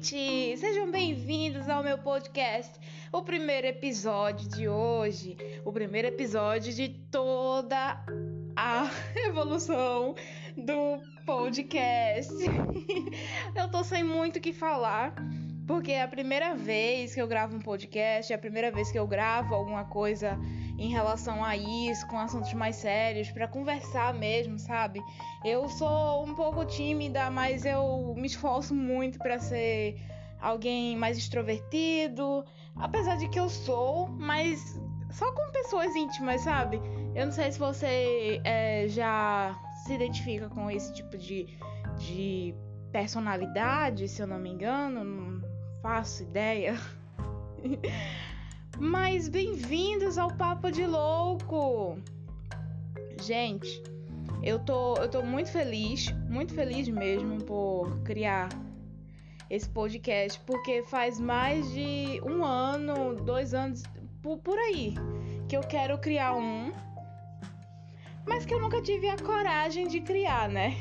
gente! 0.00 0.56
Sejam 0.56 0.90
bem-vindos 0.90 1.68
ao 1.68 1.82
meu 1.82 1.98
podcast. 1.98 2.72
O 3.12 3.22
primeiro 3.22 3.66
episódio 3.66 4.48
de 4.48 4.66
hoje, 4.66 5.36
o 5.62 5.70
primeiro 5.70 6.08
episódio 6.08 6.72
de 6.72 6.88
toda 7.10 8.02
a 8.56 8.90
evolução 9.28 10.14
do 10.56 11.02
podcast. 11.26 12.32
eu 13.54 13.70
tô 13.70 13.84
sem 13.84 14.02
muito 14.02 14.36
o 14.36 14.40
que 14.40 14.54
falar, 14.54 15.14
porque 15.66 15.92
é 15.92 16.02
a 16.02 16.08
primeira 16.08 16.54
vez 16.54 17.14
que 17.14 17.20
eu 17.20 17.28
gravo 17.28 17.56
um 17.56 17.60
podcast, 17.60 18.32
é 18.32 18.36
a 18.36 18.38
primeira 18.38 18.70
vez 18.70 18.90
que 18.90 18.98
eu 18.98 19.06
gravo 19.06 19.54
alguma 19.54 19.84
coisa 19.84 20.38
em 20.80 20.88
relação 20.88 21.44
a 21.44 21.54
isso, 21.58 22.06
com 22.06 22.18
assuntos 22.18 22.54
mais 22.54 22.76
sérios, 22.76 23.30
para 23.30 23.46
conversar 23.46 24.14
mesmo, 24.14 24.58
sabe? 24.58 25.04
Eu 25.44 25.68
sou 25.68 26.24
um 26.24 26.34
pouco 26.34 26.64
tímida, 26.64 27.30
mas 27.30 27.66
eu 27.66 28.14
me 28.16 28.26
esforço 28.26 28.74
muito 28.74 29.18
para 29.18 29.38
ser 29.38 30.00
alguém 30.40 30.96
mais 30.96 31.18
extrovertido, 31.18 32.42
apesar 32.76 33.18
de 33.18 33.28
que 33.28 33.38
eu 33.38 33.50
sou, 33.50 34.08
mas 34.08 34.80
só 35.10 35.30
com 35.32 35.52
pessoas 35.52 35.94
íntimas, 35.94 36.40
sabe? 36.40 36.80
Eu 37.14 37.26
não 37.26 37.32
sei 37.32 37.52
se 37.52 37.58
você 37.58 38.40
é, 38.42 38.88
já 38.88 39.54
se 39.84 39.92
identifica 39.92 40.48
com 40.48 40.70
esse 40.70 40.94
tipo 40.94 41.18
de, 41.18 41.46
de 41.98 42.54
personalidade, 42.90 44.08
se 44.08 44.22
eu 44.22 44.26
não 44.26 44.38
me 44.38 44.48
engano, 44.48 45.04
não 45.04 45.42
faço 45.82 46.22
ideia. 46.22 46.74
Mas 48.80 49.28
bem-vindos 49.28 50.16
ao 50.16 50.34
Papo 50.34 50.70
de 50.70 50.86
Louco! 50.86 51.98
Gente, 53.20 53.68
eu 54.42 54.58
tô, 54.58 54.94
eu 54.94 55.06
tô 55.06 55.20
muito 55.20 55.52
feliz, 55.52 56.10
muito 56.30 56.54
feliz 56.54 56.88
mesmo 56.88 57.44
por 57.44 58.00
criar 58.04 58.48
esse 59.50 59.68
podcast, 59.68 60.40
porque 60.46 60.82
faz 60.84 61.20
mais 61.20 61.70
de 61.74 62.22
um 62.24 62.42
ano, 62.42 63.16
dois 63.16 63.52
anos, 63.52 63.82
por, 64.22 64.38
por 64.38 64.58
aí, 64.58 64.94
que 65.46 65.58
eu 65.58 65.60
quero 65.60 65.98
criar 65.98 66.34
um, 66.34 66.72
mas 68.26 68.46
que 68.46 68.54
eu 68.54 68.60
nunca 68.62 68.80
tive 68.80 69.10
a 69.10 69.16
coragem 69.18 69.88
de 69.88 70.00
criar, 70.00 70.48
né? 70.48 70.74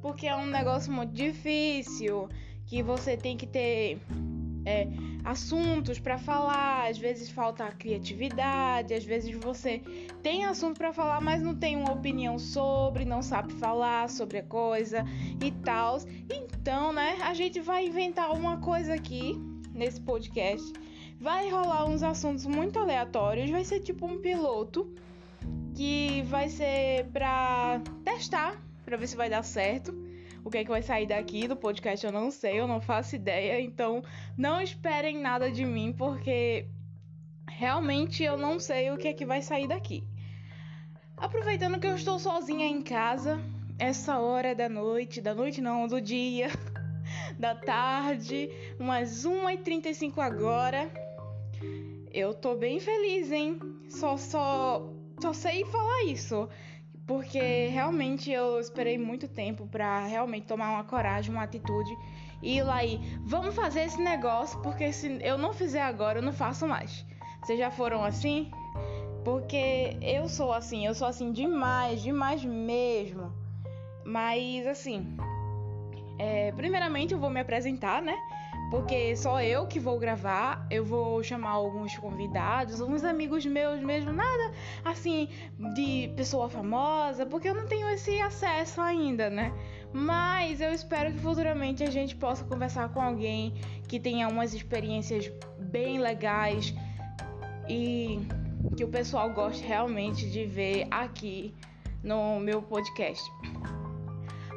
Porque 0.00 0.28
é 0.28 0.36
um 0.36 0.46
negócio 0.46 0.92
muito 0.92 1.12
difícil, 1.12 2.28
que 2.66 2.84
você 2.84 3.16
tem 3.16 3.36
que 3.36 3.48
ter. 3.48 3.98
É, 4.64 4.86
assuntos 5.26 5.98
para 5.98 6.16
falar, 6.16 6.88
às 6.88 6.96
vezes 6.96 7.28
falta 7.28 7.66
criatividade, 7.72 8.94
às 8.94 9.04
vezes 9.04 9.34
você 9.36 9.82
tem 10.22 10.44
assunto 10.44 10.78
para 10.78 10.92
falar, 10.92 11.20
mas 11.20 11.42
não 11.42 11.52
tem 11.52 11.74
uma 11.74 11.92
opinião 11.92 12.38
sobre, 12.38 13.04
não 13.04 13.20
sabe 13.20 13.52
falar 13.54 14.08
sobre 14.08 14.38
a 14.38 14.42
coisa 14.44 15.04
e 15.44 15.50
tal. 15.50 15.98
Então, 16.32 16.92
né, 16.92 17.18
a 17.22 17.34
gente 17.34 17.58
vai 17.58 17.86
inventar 17.88 18.32
uma 18.32 18.58
coisa 18.58 18.94
aqui 18.94 19.34
nesse 19.74 20.00
podcast. 20.00 20.72
Vai 21.18 21.50
rolar 21.50 21.86
uns 21.86 22.04
assuntos 22.04 22.46
muito 22.46 22.78
aleatórios, 22.78 23.50
vai 23.50 23.64
ser 23.64 23.80
tipo 23.80 24.06
um 24.06 24.18
piloto 24.18 24.94
que 25.74 26.22
vai 26.22 26.48
ser 26.48 27.06
para 27.06 27.80
testar, 28.04 28.62
para 28.84 28.96
ver 28.96 29.08
se 29.08 29.16
vai 29.16 29.28
dar 29.28 29.42
certo. 29.42 30.05
O 30.46 30.50
que 30.50 30.58
é 30.58 30.62
que 30.62 30.70
vai 30.70 30.80
sair 30.80 31.08
daqui 31.08 31.48
do 31.48 31.56
podcast 31.56 32.06
eu 32.06 32.12
não 32.12 32.30
sei, 32.30 32.60
eu 32.60 32.68
não 32.68 32.80
faço 32.80 33.16
ideia. 33.16 33.60
Então 33.60 34.04
não 34.38 34.60
esperem 34.60 35.18
nada 35.18 35.50
de 35.50 35.64
mim, 35.64 35.92
porque 35.92 36.66
realmente 37.48 38.22
eu 38.22 38.38
não 38.38 38.60
sei 38.60 38.92
o 38.92 38.96
que 38.96 39.08
é 39.08 39.12
que 39.12 39.26
vai 39.26 39.42
sair 39.42 39.66
daqui. 39.66 40.04
Aproveitando 41.16 41.80
que 41.80 41.86
eu 41.88 41.96
estou 41.96 42.20
sozinha 42.20 42.64
em 42.64 42.80
casa, 42.80 43.40
essa 43.76 44.20
hora 44.20 44.54
da 44.54 44.68
noite, 44.68 45.20
da 45.20 45.34
noite 45.34 45.60
não, 45.60 45.88
do 45.88 46.00
dia, 46.00 46.46
da 47.36 47.56
tarde, 47.56 48.48
umas 48.78 49.26
1h35 49.26 50.16
agora. 50.18 50.88
Eu 52.14 52.32
tô 52.32 52.54
bem 52.54 52.78
feliz, 52.78 53.32
hein? 53.32 53.58
Só, 53.88 54.16
só, 54.16 54.88
só 55.20 55.32
sei 55.32 55.64
falar 55.64 56.04
isso 56.04 56.48
porque 57.06 57.68
realmente 57.68 58.30
eu 58.30 58.58
esperei 58.58 58.98
muito 58.98 59.28
tempo 59.28 59.66
para 59.66 60.04
realmente 60.06 60.46
tomar 60.46 60.70
uma 60.72 60.84
coragem, 60.84 61.32
uma 61.32 61.44
atitude 61.44 61.96
e 62.42 62.56
ir 62.56 62.62
lá 62.62 62.84
e 62.84 62.98
vamos 63.20 63.54
fazer 63.54 63.82
esse 63.82 64.00
negócio, 64.00 64.60
porque 64.60 64.92
se 64.92 65.18
eu 65.22 65.38
não 65.38 65.52
fizer 65.52 65.82
agora, 65.82 66.18
eu 66.18 66.22
não 66.22 66.32
faço 66.32 66.66
mais. 66.66 67.06
Vocês 67.40 67.58
já 67.58 67.70
foram 67.70 68.02
assim? 68.02 68.50
Porque 69.24 69.96
eu 70.02 70.28
sou 70.28 70.52
assim, 70.52 70.84
eu 70.84 70.94
sou 70.94 71.06
assim 71.06 71.32
demais, 71.32 72.02
demais 72.02 72.44
mesmo. 72.44 73.32
Mas 74.04 74.66
assim, 74.66 75.16
é, 76.18 76.52
primeiramente 76.52 77.14
eu 77.14 77.20
vou 77.20 77.30
me 77.30 77.40
apresentar, 77.40 78.02
né? 78.02 78.16
Porque 78.70 79.14
só 79.16 79.40
eu 79.40 79.66
que 79.66 79.78
vou 79.78 79.98
gravar, 79.98 80.66
eu 80.70 80.84
vou 80.84 81.22
chamar 81.22 81.50
alguns 81.50 81.96
convidados, 81.96 82.80
alguns 82.80 83.04
amigos 83.04 83.46
meus 83.46 83.80
mesmo, 83.80 84.12
nada 84.12 84.52
assim 84.84 85.28
de 85.74 86.12
pessoa 86.16 86.48
famosa, 86.48 87.24
porque 87.24 87.48
eu 87.48 87.54
não 87.54 87.66
tenho 87.66 87.88
esse 87.90 88.20
acesso 88.20 88.80
ainda, 88.80 89.30
né? 89.30 89.52
Mas 89.92 90.60
eu 90.60 90.72
espero 90.72 91.12
que 91.12 91.18
futuramente 91.18 91.84
a 91.84 91.90
gente 91.90 92.16
possa 92.16 92.44
conversar 92.44 92.88
com 92.88 93.00
alguém 93.00 93.54
que 93.88 94.00
tenha 94.00 94.28
umas 94.28 94.52
experiências 94.52 95.30
bem 95.58 95.98
legais 95.98 96.74
e 97.68 98.20
que 98.76 98.84
o 98.84 98.88
pessoal 98.88 99.30
goste 99.32 99.64
realmente 99.64 100.28
de 100.28 100.44
ver 100.44 100.86
aqui 100.90 101.54
no 102.02 102.40
meu 102.40 102.60
podcast. 102.62 103.24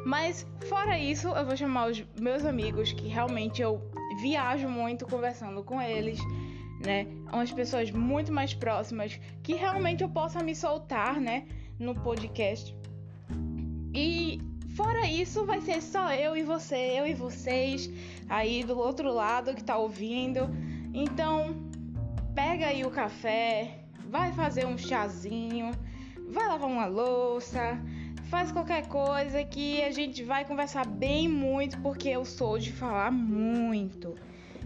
Mas 0.06 0.48
fora 0.68 0.98
isso, 0.98 1.28
eu 1.28 1.46
vou 1.46 1.56
chamar 1.56 1.90
os 1.90 2.04
meus 2.20 2.46
amigos 2.46 2.92
que 2.92 3.08
realmente 3.08 3.62
eu 3.62 3.82
viajo 4.22 4.68
muito 4.68 5.06
conversando 5.06 5.64
com 5.64 5.82
eles, 5.82 6.20
né? 6.86 7.08
Umas 7.32 7.52
pessoas 7.52 7.92
muito 7.92 8.32
mais 8.32 8.54
próximas 8.54 9.20
que 9.44 9.54
realmente 9.54 10.04
eu 10.04 10.10
possa 10.10 10.44
me 10.44 10.56
soltar, 10.56 11.20
né? 11.20 11.48
No 11.78 11.96
podcast. 11.96 12.76
E 13.94 14.40
fora 14.76 15.08
isso, 15.08 15.46
vai 15.46 15.62
ser 15.62 15.82
só 15.82 16.14
eu 16.14 16.38
e 16.38 16.44
você, 16.44 16.76
eu 16.76 17.08
e 17.08 17.14
vocês 17.14 17.90
aí 18.30 18.64
do 18.64 18.78
outro 18.78 19.14
lado 19.14 19.54
que 19.54 19.64
tá 19.64 19.78
ouvindo. 19.78 20.50
Então, 20.94 21.56
pega 22.36 22.68
aí 22.68 22.86
o 22.86 22.92
café, 22.92 23.80
vai 24.10 24.32
fazer 24.32 24.66
um 24.66 24.78
chazinho, 24.78 25.72
vai 26.30 26.48
lavar 26.48 26.70
uma 26.70 26.86
louça, 26.86 27.80
faz 28.30 28.52
qualquer 28.52 28.88
coisa 28.88 29.44
que 29.44 29.82
a 29.82 29.90
gente 29.90 30.24
vai 30.24 30.46
conversar 30.46 30.86
bem 30.86 31.28
muito, 31.28 31.80
porque 31.82 32.10
eu 32.10 32.24
sou 32.24 32.60
de 32.60 32.72
falar 32.72 33.12
muito. 33.12 34.16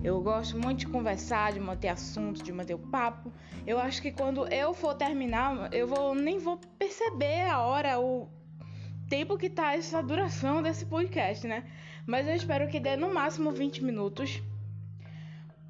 Eu 0.03 0.21
gosto 0.21 0.59
muito 0.59 0.79
de 0.79 0.87
conversar, 0.87 1.53
de 1.53 1.61
manter 1.61 1.87
assunto, 1.87 2.43
de 2.43 2.51
manter 2.51 2.73
o 2.73 2.77
papo. 2.77 3.31
Eu 3.65 3.79
acho 3.79 4.01
que 4.01 4.11
quando 4.11 4.45
eu 4.47 4.73
for 4.73 4.93
terminar, 4.95 5.73
eu 5.73 5.87
vou 5.87 6.13
nem 6.13 6.39
vou 6.39 6.59
perceber 6.77 7.49
a 7.49 7.61
hora, 7.61 8.01
o 8.01 8.27
tempo 9.07 9.37
que 9.37 9.49
tá 9.49 9.73
essa 9.75 10.03
duração 10.03 10.61
desse 10.61 10.85
podcast, 10.85 11.47
né? 11.47 11.63
Mas 12.05 12.27
eu 12.27 12.35
espero 12.35 12.67
que 12.67 12.81
dê 12.81 12.97
no 12.97 13.13
máximo 13.13 13.49
20 13.53 13.81
minutos. 13.81 14.43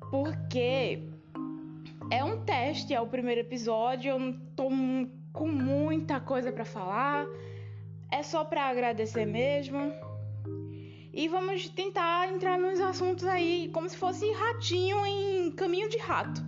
Porque 0.10 1.00
é 2.10 2.24
um 2.24 2.44
teste, 2.44 2.92
é 2.92 3.00
o 3.00 3.06
primeiro 3.06 3.42
episódio, 3.42 4.10
eu 4.10 4.20
não 4.20 4.34
tô 4.56 4.68
com 5.32 5.48
muita 5.48 6.20
coisa 6.20 6.52
para 6.52 6.66
falar 6.66 7.28
é 8.14 8.22
só 8.22 8.46
para 8.46 8.70
agradecer 8.70 9.26
mesmo. 9.26 9.92
E 11.12 11.28
vamos 11.28 11.68
tentar 11.70 12.32
entrar 12.32 12.60
nos 12.60 12.80
assuntos 12.80 13.26
aí 13.26 13.70
como 13.74 13.90
se 13.90 13.98
fosse 13.98 14.32
ratinho 14.32 15.04
em 15.06 15.52
caminho 15.52 15.90
de 15.90 15.98
rato. 15.98 16.42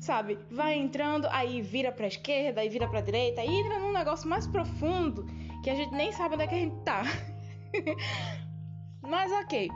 Sabe? 0.00 0.38
Vai 0.50 0.74
entrando, 0.74 1.28
aí 1.30 1.60
vira 1.60 1.92
pra 1.92 2.06
esquerda, 2.06 2.62
aí 2.62 2.68
vira 2.68 2.88
pra 2.88 3.02
direita, 3.02 3.42
aí 3.42 3.48
entra 3.48 3.78
num 3.78 3.92
negócio 3.92 4.28
mais 4.28 4.46
profundo 4.46 5.26
que 5.62 5.70
a 5.70 5.74
gente 5.74 5.92
nem 5.92 6.10
sabe 6.12 6.34
onde 6.34 6.44
é 6.44 6.46
que 6.46 6.54
a 6.54 6.58
gente 6.58 6.76
tá. 6.82 7.02
Mas 9.02 9.30
ok. 9.32 9.68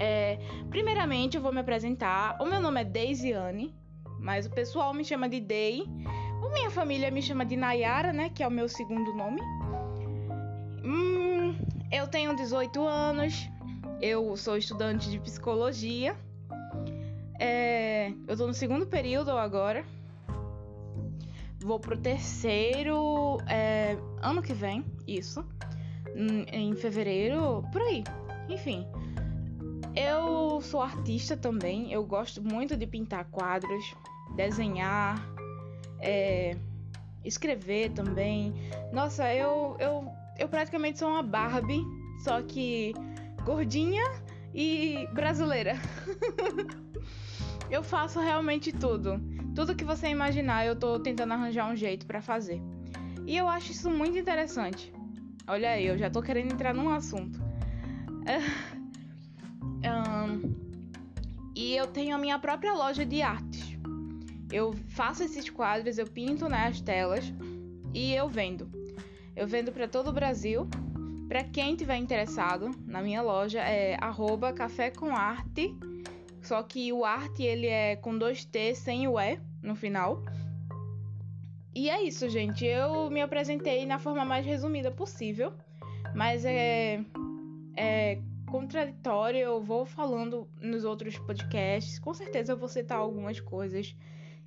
É, 0.00 0.38
primeiramente 0.70 1.36
eu 1.36 1.42
vou 1.42 1.52
me 1.52 1.60
apresentar. 1.60 2.36
O 2.40 2.46
meu 2.46 2.60
nome 2.60 2.80
é 2.80 2.84
Deisiane, 2.84 3.74
mas 4.18 4.44
o 4.46 4.50
pessoal 4.50 4.92
me 4.92 5.04
chama 5.04 5.28
de 5.28 5.40
Dei. 5.40 5.84
A 6.44 6.48
minha 6.50 6.70
família 6.70 7.10
me 7.10 7.22
chama 7.22 7.46
de 7.46 7.56
Nayara, 7.56 8.12
né? 8.12 8.28
Que 8.28 8.42
é 8.42 8.46
o 8.46 8.50
meu 8.50 8.68
segundo 8.68 9.14
nome. 9.14 9.40
Hum, 10.86 11.56
eu 11.90 12.06
tenho 12.06 12.36
18 12.36 12.86
anos, 12.86 13.50
eu 14.00 14.36
sou 14.36 14.56
estudante 14.56 15.10
de 15.10 15.18
psicologia. 15.18 16.16
É, 17.40 18.12
eu 18.28 18.36
tô 18.36 18.46
no 18.46 18.54
segundo 18.54 18.86
período 18.86 19.32
agora. 19.32 19.84
Vou 21.58 21.80
pro 21.80 21.96
terceiro 21.96 23.38
é, 23.48 23.98
ano 24.22 24.40
que 24.40 24.54
vem, 24.54 24.84
isso. 25.08 25.44
Em 26.52 26.72
fevereiro, 26.76 27.64
por 27.72 27.82
aí. 27.82 28.04
Enfim. 28.48 28.86
Eu 29.96 30.60
sou 30.60 30.80
artista 30.80 31.36
também. 31.36 31.92
Eu 31.92 32.06
gosto 32.06 32.40
muito 32.40 32.76
de 32.76 32.86
pintar 32.86 33.24
quadros, 33.24 33.92
desenhar, 34.36 35.20
é, 35.98 36.56
escrever 37.24 37.90
também. 37.90 38.54
Nossa, 38.92 39.34
eu, 39.34 39.76
eu 39.80 40.14
eu 40.38 40.48
praticamente 40.48 40.98
sou 40.98 41.08
uma 41.08 41.22
Barbie, 41.22 41.84
só 42.18 42.42
que 42.42 42.92
gordinha 43.44 44.04
e 44.54 45.08
brasileira. 45.12 45.74
eu 47.70 47.82
faço 47.82 48.20
realmente 48.20 48.72
tudo. 48.72 49.20
Tudo 49.54 49.74
que 49.74 49.84
você 49.84 50.08
imaginar, 50.08 50.66
eu 50.66 50.76
tô 50.76 50.98
tentando 50.98 51.32
arranjar 51.32 51.70
um 51.70 51.76
jeito 51.76 52.06
para 52.06 52.20
fazer. 52.20 52.60
E 53.26 53.36
eu 53.36 53.48
acho 53.48 53.72
isso 53.72 53.90
muito 53.90 54.18
interessante. 54.18 54.92
Olha 55.46 55.70
aí, 55.70 55.86
eu 55.86 55.96
já 55.96 56.10
tô 56.10 56.20
querendo 56.22 56.52
entrar 56.52 56.74
num 56.74 56.90
assunto. 56.90 57.40
um, 59.84 60.54
e 61.54 61.74
eu 61.74 61.86
tenho 61.86 62.14
a 62.14 62.18
minha 62.18 62.38
própria 62.38 62.74
loja 62.74 63.06
de 63.06 63.22
artes. 63.22 63.76
Eu 64.52 64.74
faço 64.88 65.22
esses 65.22 65.48
quadros, 65.48 65.98
eu 65.98 66.06
pinto 66.06 66.48
nas 66.48 66.80
telas 66.80 67.32
e 67.94 68.12
eu 68.12 68.28
vendo. 68.28 68.85
Eu 69.36 69.46
vendo 69.46 69.70
para 69.70 69.86
todo 69.86 70.08
o 70.08 70.12
Brasil. 70.12 70.66
Para 71.28 71.44
quem 71.44 71.76
tiver 71.76 71.96
interessado, 71.96 72.70
na 72.86 73.02
minha 73.02 73.20
loja 73.20 73.60
é 73.60 73.98
café 74.56 74.90
com 74.90 75.14
arte. 75.14 75.76
Só 76.40 76.62
que 76.62 76.90
o 76.92 77.04
arte 77.04 77.42
ele 77.42 77.66
é 77.66 77.96
com 77.96 78.16
dois 78.16 78.46
T 78.46 78.74
sem 78.74 79.06
o 79.06 79.20
E 79.20 79.38
no 79.62 79.76
final. 79.76 80.22
E 81.74 81.90
é 81.90 82.02
isso, 82.02 82.28
gente. 82.30 82.64
Eu 82.64 83.10
me 83.10 83.20
apresentei 83.20 83.84
na 83.84 83.98
forma 83.98 84.24
mais 84.24 84.46
resumida 84.46 84.90
possível, 84.90 85.52
mas 86.14 86.42
é, 86.46 87.04
é 87.76 88.18
contraditório. 88.46 89.40
Eu 89.40 89.60
vou 89.60 89.84
falando 89.84 90.48
nos 90.62 90.84
outros 90.84 91.18
podcasts. 91.18 91.98
Com 91.98 92.14
certeza 92.14 92.52
eu 92.52 92.56
vou 92.56 92.68
citar 92.68 92.96
algumas 92.96 93.38
coisas 93.40 93.94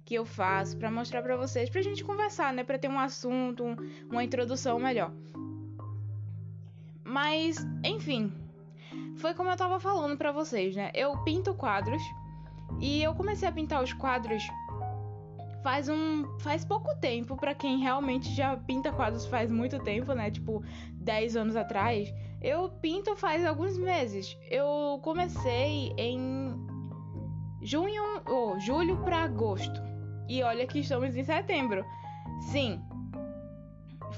que 0.10 0.16
eu 0.16 0.26
faço 0.26 0.76
para 0.76 0.90
mostrar 0.90 1.22
para 1.22 1.38
vocês, 1.38 1.70
pra 1.70 1.84
gente 1.84 2.04
conversar, 2.04 2.52
né, 2.52 2.64
para 2.64 2.80
ter 2.80 2.90
um 2.90 2.98
assunto, 3.00 3.64
um, 3.64 3.76
uma 4.10 4.24
introdução 4.24 4.80
melhor. 4.80 5.12
Mas, 7.04 7.64
enfim, 7.84 8.34
foi 9.18 9.36
como 9.36 9.52
eu 9.52 9.56
tava 9.56 9.80
falando 9.80 10.18
para 10.18 10.32
vocês, 10.32 10.76
né? 10.76 10.90
Eu 10.96 11.16
pinto 11.24 11.54
quadros 11.54 12.02
e 12.80 13.04
eu 13.04 13.14
comecei 13.14 13.48
a 13.48 13.52
pintar 13.52 13.84
os 13.84 13.94
quadros 13.94 14.42
faz 15.62 15.88
um 15.90 16.26
faz 16.40 16.66
pouco 16.66 16.90
tempo 17.00 17.38
para 17.38 17.54
quem 17.54 17.78
realmente 17.78 18.34
já 18.34 18.58
pinta 18.58 18.92
quadros 18.92 19.28
faz 19.28 19.52
muito 19.52 19.78
tempo, 19.84 20.14
né? 20.14 20.32
Tipo 20.32 20.64
10 20.94 21.36
anos 21.36 21.56
atrás. 21.56 22.12
Eu 22.42 22.68
pinto 22.82 23.16
faz 23.16 23.46
alguns 23.46 23.78
meses. 23.78 24.36
Eu 24.50 25.00
comecei 25.04 25.94
em 25.98 26.56
junho 27.62 28.02
ou 28.26 28.56
oh, 28.56 28.60
julho 28.60 28.98
para 29.04 29.18
agosto. 29.18 29.89
E 30.30 30.44
olha 30.44 30.68
que 30.68 30.80
estamos 30.80 31.16
em 31.16 31.24
setembro. 31.24 31.84
Sim, 32.52 32.80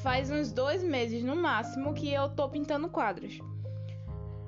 faz 0.04 0.30
uns 0.30 0.52
dois 0.52 0.84
meses 0.84 1.24
no 1.24 1.38
máximo 1.38 1.94
que 1.94 2.12
eu 2.12 2.28
tô 2.30 2.50
pintando 2.50 2.90
quadros. 2.90 3.40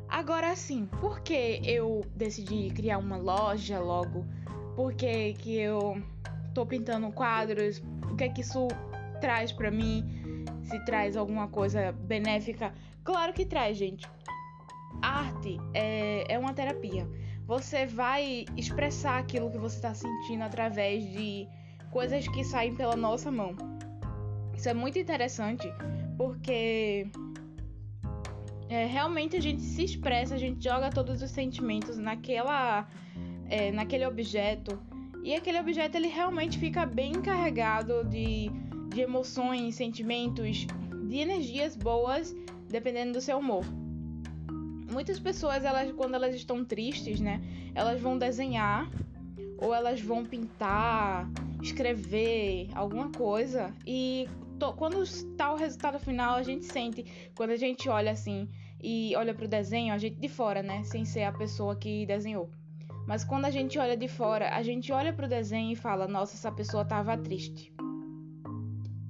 Agora 0.10 0.54
sim, 0.58 0.86
por 1.00 1.22
que 1.22 1.62
eu 1.64 2.06
decidi 2.16 2.70
criar 2.72 2.98
uma 2.98 3.16
loja 3.16 3.80
logo? 3.80 4.26
Por 4.76 4.94
que, 4.94 5.34
que 5.36 5.56
eu 5.56 6.04
tô 6.54 6.66
pintando 6.66 7.10
quadros? 7.14 7.82
O 8.12 8.16
que 8.16 8.26
é 8.26 8.30
que 8.30 8.42
isso 8.42 8.68
traz 9.22 9.54
para 9.54 9.72
mim? 9.72 10.46
Se 10.64 10.84
traz 10.84 11.16
alguma 11.16 11.48
coisa 11.48 11.94
benéfica? 11.94 12.74
Claro 13.06 13.32
que 13.32 13.46
traz, 13.46 13.78
gente. 13.78 14.06
Arte 15.02 15.58
é, 15.74 16.26
é 16.34 16.38
uma 16.38 16.54
terapia 16.54 17.08
você 17.46 17.86
vai 17.86 18.46
expressar 18.56 19.20
aquilo 19.20 19.52
que 19.52 19.58
você 19.58 19.76
está 19.76 19.94
sentindo 19.94 20.44
através 20.44 21.04
de 21.12 21.48
coisas 21.92 22.28
que 22.28 22.44
saem 22.44 22.76
pela 22.76 22.96
nossa 22.96 23.30
mão. 23.32 23.56
Isso 24.56 24.70
é 24.70 24.74
muito 24.74 24.98
interessante 24.98 25.68
porque 26.18 27.08
é, 28.70 28.86
realmente 28.86 29.36
a 29.36 29.42
gente 29.42 29.62
se 29.62 29.84
expressa, 29.84 30.36
a 30.36 30.38
gente 30.38 30.64
joga 30.64 30.90
todos 30.90 31.22
os 31.22 31.32
sentimentos 31.32 31.98
naquela, 31.98 32.88
é, 33.50 33.72
naquele 33.72 34.06
objeto 34.06 34.80
e 35.24 35.36
aquele 35.36 35.60
objeto 35.60 35.96
ele 35.96 36.08
realmente 36.08 36.58
fica 36.58 36.86
bem 36.86 37.14
carregado 37.14 38.04
de, 38.06 38.50
de 38.90 39.02
emoções, 39.02 39.76
sentimentos, 39.76 40.66
de 41.08 41.18
energias 41.18 41.76
boas, 41.76 42.34
dependendo 42.70 43.14
do 43.14 43.22
seu 43.22 43.38
humor 43.38 43.66
muitas 44.90 45.20
pessoas, 45.20 45.64
elas, 45.64 45.92
quando 45.92 46.16
elas 46.16 46.36
estão 46.36 46.64
tristes, 46.64 47.20
né? 47.20 47.42
Elas 47.76 48.02
vão 48.02 48.18
desenhar 48.18 48.90
ou 49.58 49.74
elas 49.74 50.02
vão 50.02 50.26
pintar, 50.26 51.30
escrever 51.62 52.70
alguma 52.74 53.10
coisa 53.12 53.74
e 53.86 54.28
to, 54.60 54.74
quando 54.74 55.02
está 55.04 55.54
o 55.54 55.56
resultado 55.56 56.00
final, 56.00 56.36
a 56.36 56.44
gente 56.44 56.66
sente 56.66 57.06
quando 57.34 57.52
a 57.52 57.56
gente 57.56 57.88
olha 57.88 58.12
assim 58.12 58.50
e 58.82 59.16
olha 59.16 59.34
pro 59.34 59.48
desenho, 59.48 59.94
a 59.94 59.98
gente 59.98 60.20
de 60.20 60.28
fora, 60.28 60.62
né, 60.62 60.84
sem 60.84 61.06
ser 61.06 61.24
a 61.24 61.32
pessoa 61.32 61.76
que 61.76 62.06
desenhou. 62.06 62.52
Mas 63.08 63.24
quando 63.24 63.46
a 63.46 63.52
gente 63.52 63.78
olha 63.80 63.98
de 63.98 64.08
fora, 64.08 64.56
a 64.56 64.62
gente 64.62 64.92
olha 64.92 65.14
pro 65.14 65.28
desenho 65.28 65.72
e 65.72 65.76
fala: 65.76 66.08
"Nossa, 66.08 66.36
essa 66.36 66.52
pessoa 66.52 66.86
tava 66.86 67.18
triste". 67.18 67.74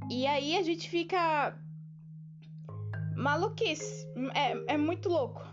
E 0.10 0.26
aí 0.28 0.58
a 0.58 0.64
gente 0.64 0.90
fica 0.90 1.58
maluquice. 3.16 4.08
É, 4.34 4.74
é 4.74 4.78
muito 4.78 5.10
louco. 5.10 5.53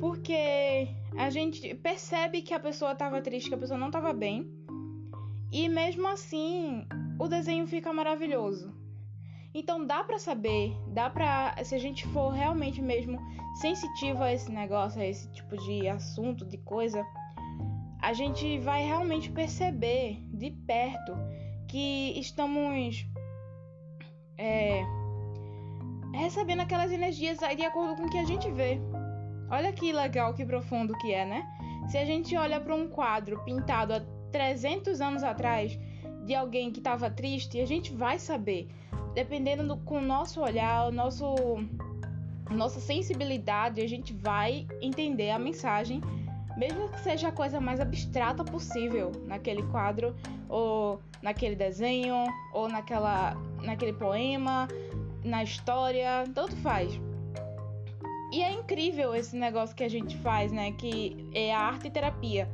Porque 0.00 0.88
a 1.16 1.30
gente 1.30 1.74
percebe 1.74 2.42
que 2.42 2.54
a 2.54 2.60
pessoa 2.60 2.92
estava 2.92 3.20
triste, 3.20 3.48
que 3.48 3.54
a 3.54 3.58
pessoa 3.58 3.78
não 3.78 3.88
estava 3.88 4.12
bem. 4.12 4.50
E 5.52 5.68
mesmo 5.68 6.06
assim, 6.08 6.86
o 7.18 7.28
desenho 7.28 7.66
fica 7.66 7.92
maravilhoso. 7.92 8.74
Então 9.54 9.86
dá 9.86 10.04
para 10.04 10.18
saber, 10.18 10.76
dá 10.88 11.08
para 11.08 11.56
se 11.64 11.74
a 11.74 11.78
gente 11.78 12.06
for 12.08 12.30
realmente 12.30 12.82
mesmo 12.82 13.18
sensitivo 13.54 14.22
a 14.22 14.32
esse 14.32 14.52
negócio, 14.52 15.00
a 15.00 15.06
esse 15.06 15.30
tipo 15.32 15.56
de 15.56 15.88
assunto, 15.88 16.44
de 16.44 16.58
coisa, 16.58 17.02
a 18.02 18.12
gente 18.12 18.58
vai 18.58 18.84
realmente 18.84 19.30
perceber 19.30 20.22
de 20.28 20.50
perto 20.50 21.12
que 21.66 22.18
estamos 22.20 23.06
é, 24.36 24.82
recebendo 26.12 26.60
aquelas 26.60 26.92
energias 26.92 27.38
de 27.38 27.64
acordo 27.64 27.96
com 27.96 28.06
o 28.06 28.10
que 28.10 28.18
a 28.18 28.24
gente 28.24 28.50
vê. 28.50 28.78
Olha 29.48 29.72
que 29.72 29.92
legal, 29.92 30.34
que 30.34 30.44
profundo 30.44 30.96
que 30.98 31.12
é, 31.12 31.24
né? 31.24 31.46
Se 31.88 31.96
a 31.98 32.04
gente 32.04 32.36
olha 32.36 32.60
para 32.60 32.74
um 32.74 32.88
quadro 32.88 33.38
pintado 33.44 33.94
há 33.94 34.00
300 34.32 35.00
anos 35.00 35.22
atrás 35.22 35.78
de 36.24 36.34
alguém 36.34 36.72
que 36.72 36.80
estava 36.80 37.08
triste, 37.08 37.60
a 37.60 37.66
gente 37.66 37.92
vai 37.92 38.18
saber, 38.18 38.68
dependendo 39.14 39.66
do 39.66 39.76
com 39.76 39.98
o 39.98 40.02
nosso 40.02 40.40
olhar, 40.40 40.88
o 40.88 40.92
nosso 40.92 41.34
nossa 42.50 42.80
sensibilidade, 42.80 43.80
a 43.80 43.88
gente 43.88 44.12
vai 44.12 44.66
entender 44.80 45.30
a 45.30 45.38
mensagem, 45.38 46.00
mesmo 46.56 46.88
que 46.88 47.00
seja 47.00 47.28
a 47.28 47.32
coisa 47.32 47.60
mais 47.60 47.80
abstrata 47.80 48.44
possível 48.44 49.12
naquele 49.26 49.62
quadro 49.64 50.14
ou 50.48 51.00
naquele 51.22 51.56
desenho 51.56 52.24
ou 52.52 52.68
naquela 52.68 53.36
naquele 53.62 53.92
poema, 53.92 54.68
na 55.24 55.42
história, 55.42 56.24
tanto 56.34 56.56
faz. 56.56 57.00
E 58.32 58.42
é 58.42 58.52
incrível 58.52 59.14
esse 59.14 59.36
negócio 59.36 59.74
que 59.76 59.84
a 59.84 59.88
gente 59.88 60.16
faz, 60.18 60.50
né? 60.52 60.72
Que 60.72 61.28
é 61.32 61.54
a 61.54 61.60
arte 61.60 61.90
terapia. 61.90 62.48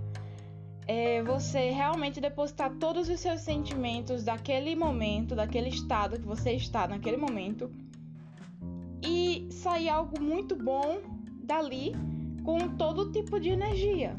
É 0.87 1.23
você 1.23 1.71
realmente 1.71 2.21
depositar 2.21 2.71
todos 2.79 3.09
os 3.09 3.21
seus 3.21 3.41
sentimentos 3.41 4.25
daquele 4.25 4.75
momento, 4.75 5.35
daquele 5.35 5.69
estado 5.69 6.19
que 6.19 6.27
você 6.27 6.53
está 6.53 6.87
naquele 6.89 7.17
momento, 7.17 7.71
e 9.03 9.49
sair 9.51 9.89
algo 9.89 10.21
muito 10.21 10.57
bom 10.57 11.01
dali 11.45 11.93
com 12.45 12.77
todo 12.77 13.13
tipo 13.13 13.39
de 13.39 13.51
energia. 13.51 14.15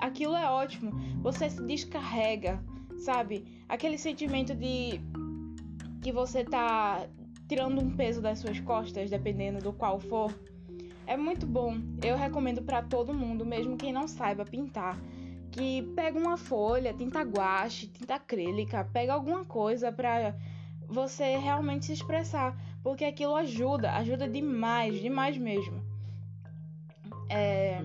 Aquilo 0.00 0.34
é 0.34 0.50
ótimo. 0.50 0.90
Você 1.22 1.48
se 1.48 1.62
descarrega, 1.64 2.62
sabe? 2.98 3.44
Aquele 3.68 3.96
sentimento 3.96 4.54
de 4.54 5.00
que 6.02 6.12
você 6.12 6.44
tá 6.44 7.06
tirando 7.48 7.80
um 7.80 7.94
peso 7.94 8.20
das 8.20 8.40
suas 8.40 8.58
costas, 8.60 9.10
dependendo 9.10 9.60
do 9.60 9.72
qual 9.72 10.00
for 10.00 10.32
é 11.06 11.16
muito 11.16 11.46
bom. 11.46 11.76
Eu 12.02 12.16
recomendo 12.16 12.62
para 12.62 12.82
todo 12.82 13.14
mundo, 13.14 13.44
mesmo 13.44 13.76
quem 13.76 13.92
não 13.92 14.06
saiba 14.08 14.44
pintar, 14.44 14.98
que 15.50 15.82
pega 15.94 16.18
uma 16.18 16.36
folha, 16.36 16.94
tinta 16.94 17.20
guache, 17.22 17.86
tinta 17.86 18.14
acrílica, 18.14 18.88
pega 18.92 19.12
alguma 19.12 19.44
coisa 19.44 19.92
para 19.92 20.34
você 20.88 21.36
realmente 21.36 21.86
se 21.86 21.92
expressar, 21.92 22.56
porque 22.82 23.04
aquilo 23.04 23.34
ajuda, 23.34 23.92
ajuda 23.92 24.28
demais, 24.28 25.00
demais 25.00 25.36
mesmo. 25.36 25.82
É... 27.28 27.80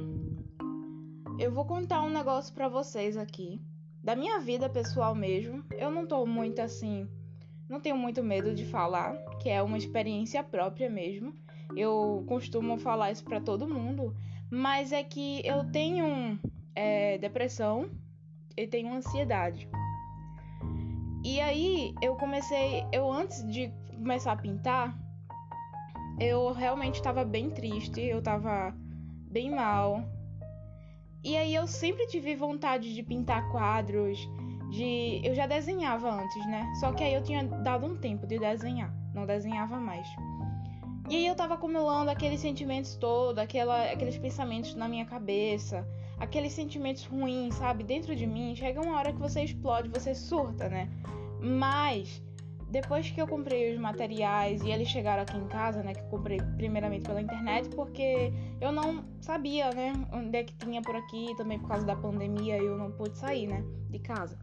Eu 1.39 1.51
vou 1.51 1.65
contar 1.65 2.01
um 2.03 2.09
negócio 2.09 2.53
para 2.53 2.67
vocês 2.67 3.15
aqui, 3.15 3.61
da 4.03 4.15
minha 4.15 4.39
vida 4.39 4.67
pessoal 4.67 5.13
mesmo. 5.13 5.63
Eu 5.71 5.91
não 5.91 6.05
tô 6.07 6.25
muito 6.25 6.59
assim, 6.59 7.07
não 7.69 7.79
tenho 7.79 7.97
muito 7.97 8.23
medo 8.23 8.53
de 8.55 8.65
falar, 8.65 9.13
que 9.39 9.49
é 9.49 9.61
uma 9.61 9.77
experiência 9.77 10.43
própria 10.43 10.89
mesmo. 10.89 11.33
Eu 11.75 12.23
costumo 12.27 12.77
falar 12.77 13.11
isso 13.11 13.23
para 13.23 13.41
todo 13.41 13.67
mundo, 13.67 14.15
mas 14.49 14.91
é 14.91 15.03
que 15.03 15.41
eu 15.45 15.65
tenho 15.71 16.39
é, 16.75 17.17
depressão 17.17 17.89
e 18.55 18.65
tenho 18.67 18.93
ansiedade. 18.93 19.67
E 21.23 21.41
aí 21.41 21.93
eu 22.01 22.15
comecei, 22.15 22.85
eu 22.91 23.11
antes 23.11 23.45
de 23.51 23.71
começar 23.97 24.31
a 24.31 24.37
pintar, 24.37 24.97
eu 26.19 26.51
realmente 26.53 26.95
estava 26.95 27.25
bem 27.25 27.49
triste, 27.49 28.01
eu 28.01 28.19
estava 28.19 28.73
bem 29.29 29.51
mal, 29.51 30.03
E 31.23 31.35
aí 31.35 31.53
eu 31.53 31.67
sempre 31.67 32.07
tive 32.07 32.35
vontade 32.35 32.93
de 32.93 33.03
pintar 33.03 33.49
quadros, 33.49 34.17
de 34.71 35.21
eu 35.23 35.35
já 35.35 35.45
desenhava 35.45 36.09
antes, 36.09 36.45
né? 36.47 36.71
Só 36.79 36.93
que 36.93 37.03
aí 37.03 37.13
eu 37.13 37.23
tinha 37.23 37.43
dado 37.43 37.85
um 37.85 37.97
tempo 37.97 38.25
de 38.25 38.39
desenhar, 38.39 38.93
não 39.13 39.25
desenhava 39.25 39.77
mais. 39.77 40.07
E 41.09 41.15
aí 41.15 41.27
eu 41.27 41.35
tava 41.35 41.53
acumulando 41.53 42.11
aqueles 42.11 42.41
sentimentos 42.41 42.95
todos, 42.95 43.37
aquela, 43.37 43.91
aqueles 43.91 44.17
pensamentos 44.17 44.75
na 44.75 44.89
minha 44.89 45.05
cabeça, 45.05 45.87
aqueles 46.19 46.51
sentimentos 46.51 47.05
ruins, 47.05 47.55
sabe? 47.55 47.83
Dentro 47.83 48.13
de 48.13 48.27
mim, 48.27 48.53
chega 48.55 48.81
uma 48.81 48.97
hora 48.97 49.13
que 49.13 49.19
você 49.19 49.41
explode, 49.41 49.87
você 49.87 50.13
surta, 50.13 50.67
né? 50.67 50.89
Mas 51.39 52.21
depois 52.69 53.09
que 53.09 53.21
eu 53.21 53.27
comprei 53.27 53.73
os 53.73 53.79
materiais 53.79 54.61
e 54.61 54.69
eles 54.69 54.89
chegaram 54.89 55.23
aqui 55.23 55.37
em 55.37 55.47
casa, 55.47 55.81
né, 55.81 55.93
que 55.93 56.01
eu 56.01 56.07
comprei 56.07 56.39
primeiramente 56.57 57.05
pela 57.05 57.21
internet, 57.21 57.69
porque 57.69 58.33
eu 58.59 58.71
não 58.73 59.05
sabia, 59.21 59.69
né, 59.71 59.93
onde 60.11 60.37
é 60.37 60.43
que 60.43 60.53
tinha 60.55 60.81
por 60.81 60.95
aqui, 60.95 61.33
também 61.37 61.57
por 61.57 61.69
causa 61.69 61.85
da 61.85 61.95
pandemia 61.95 62.57
eu 62.57 62.77
não 62.77 62.91
pude 62.91 63.17
sair, 63.17 63.47
né, 63.47 63.63
de 63.89 63.99
casa. 63.99 64.37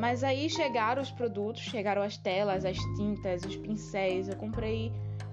Mas 0.00 0.24
aí 0.24 0.48
chegaram 0.48 1.02
os 1.02 1.10
produtos, 1.10 1.60
chegaram 1.60 2.00
as 2.00 2.16
telas, 2.16 2.64
as 2.64 2.78
tintas, 2.96 3.44
os 3.44 3.54
pincéis. 3.54 4.30
Eu 4.30 4.36
comprei 4.36 4.90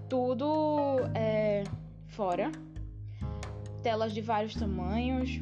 tudo 0.10 1.00
é, 1.16 1.64
fora. 2.08 2.52
Telas 3.82 4.12
de 4.14 4.20
vários 4.20 4.54
tamanhos, 4.56 5.40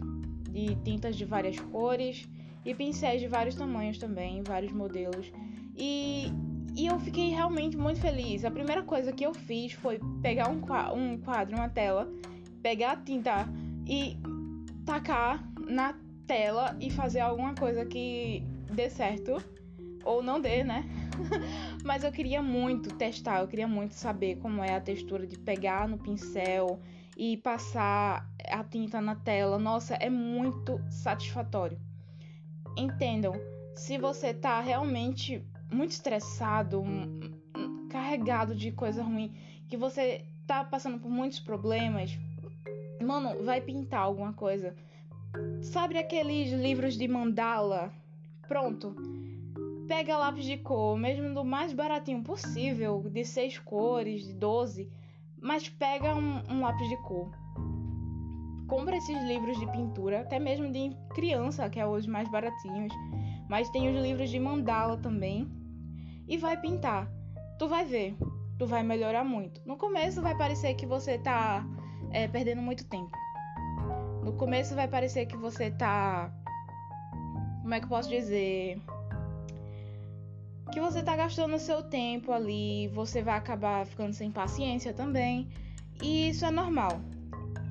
de 0.51 0.75
tintas 0.83 1.15
de 1.15 1.25
várias 1.25 1.59
cores 1.59 2.29
e 2.63 2.75
pincéis 2.75 3.19
de 3.19 3.27
vários 3.27 3.55
tamanhos 3.55 3.97
também, 3.97 4.43
vários 4.43 4.71
modelos. 4.71 5.31
E, 5.75 6.27
e 6.77 6.85
eu 6.85 6.99
fiquei 6.99 7.29
realmente 7.29 7.75
muito 7.75 7.99
feliz. 7.99 8.45
A 8.45 8.51
primeira 8.51 8.83
coisa 8.83 9.11
que 9.11 9.25
eu 9.25 9.33
fiz 9.33 9.73
foi 9.73 9.99
pegar 10.21 10.49
um 10.49 10.61
um 10.95 11.17
quadro 11.17 11.55
uma 11.55 11.67
tela, 11.67 12.07
pegar 12.61 12.91
a 12.91 12.97
tinta 12.97 13.47
e 13.87 14.17
tacar 14.85 15.43
na 15.67 15.95
tela 16.25 16.75
e 16.79 16.89
fazer 16.89 17.19
alguma 17.19 17.55
coisa 17.55 17.85
que 17.85 18.43
dê 18.69 18.89
certo 18.89 19.37
ou 20.03 20.21
não 20.21 20.39
dê, 20.39 20.63
né? 20.63 20.85
Mas 21.83 22.03
eu 22.03 22.11
queria 22.11 22.41
muito 22.41 22.95
testar, 22.95 23.41
eu 23.41 23.47
queria 23.47 23.67
muito 23.67 23.95
saber 23.95 24.37
como 24.37 24.63
é 24.63 24.75
a 24.75 24.81
textura 24.81 25.25
de 25.25 25.37
pegar 25.37 25.87
no 25.87 25.97
pincel 25.97 26.79
e 27.17 27.37
passar 27.37 28.29
a 28.47 28.63
tinta 28.63 29.01
na 29.01 29.15
tela. 29.15 29.57
Nossa, 29.57 29.95
é 29.95 30.09
muito 30.09 30.79
satisfatório. 30.89 31.79
Entendam, 32.77 33.33
se 33.75 33.97
você 33.97 34.33
tá 34.33 34.59
realmente 34.61 35.43
muito 35.71 35.91
estressado, 35.91 36.83
carregado 37.89 38.55
de 38.55 38.71
coisa 38.71 39.01
ruim, 39.01 39.33
que 39.67 39.77
você 39.77 40.25
tá 40.45 40.63
passando 40.63 40.99
por 40.99 41.09
muitos 41.09 41.39
problemas, 41.39 42.17
mano, 43.01 43.43
vai 43.43 43.61
pintar 43.61 44.01
alguma 44.01 44.33
coisa. 44.33 44.75
Sabe 45.61 45.97
aqueles 45.97 46.51
livros 46.51 46.97
de 46.97 47.07
mandala 47.07 47.91
Pronto. 48.47 48.95
Pega 49.87 50.17
lápis 50.17 50.45
de 50.45 50.57
cor, 50.57 50.97
mesmo 50.97 51.33
do 51.33 51.43
mais 51.43 51.73
baratinho 51.73 52.23
possível, 52.23 53.03
de 53.09 53.25
seis 53.25 53.57
cores, 53.57 54.23
de 54.23 54.33
12, 54.33 54.89
mas 55.41 55.67
pega 55.67 56.15
um, 56.15 56.41
um 56.49 56.61
lápis 56.61 56.87
de 56.89 56.97
cor. 56.97 57.31
Compra 58.67 58.97
esses 58.97 59.21
livros 59.23 59.59
de 59.59 59.67
pintura, 59.71 60.21
até 60.21 60.39
mesmo 60.39 60.71
de 60.71 60.91
criança, 61.13 61.69
que 61.69 61.79
é 61.79 61.87
os 61.87 62.07
mais 62.07 62.29
baratinhos, 62.29 62.93
mas 63.49 63.69
tem 63.69 63.89
os 63.89 64.01
livros 64.01 64.29
de 64.29 64.39
mandala 64.39 64.97
também, 64.97 65.47
e 66.27 66.37
vai 66.37 66.59
pintar. 66.59 67.07
Tu 67.59 67.67
vai 67.67 67.85
ver, 67.85 68.15
tu 68.57 68.65
vai 68.65 68.83
melhorar 68.83 69.23
muito. 69.23 69.61
No 69.65 69.77
começo 69.77 70.21
vai 70.21 70.35
parecer 70.35 70.73
que 70.75 70.85
você 70.85 71.17
tá 71.17 71.65
é, 72.11 72.27
perdendo 72.27 72.61
muito 72.61 72.85
tempo. 72.85 73.11
No 74.25 74.33
começo 74.33 74.73
vai 74.73 74.87
parecer 74.87 75.27
que 75.27 75.37
você 75.37 75.69
tá 75.69 76.33
como 77.61 77.73
é 77.73 77.79
que 77.79 77.85
eu 77.85 77.89
posso 77.89 78.09
dizer? 78.09 78.79
Que 80.71 80.81
você 80.81 81.03
tá 81.03 81.15
gastando 81.15 81.55
o 81.55 81.59
seu 81.59 81.83
tempo 81.83 82.31
ali, 82.31 82.87
você 82.87 83.21
vai 83.21 83.37
acabar 83.37 83.85
ficando 83.85 84.13
sem 84.13 84.31
paciência 84.31 84.93
também. 84.93 85.47
E 86.01 86.29
isso 86.29 86.43
é 86.43 86.49
normal. 86.49 86.99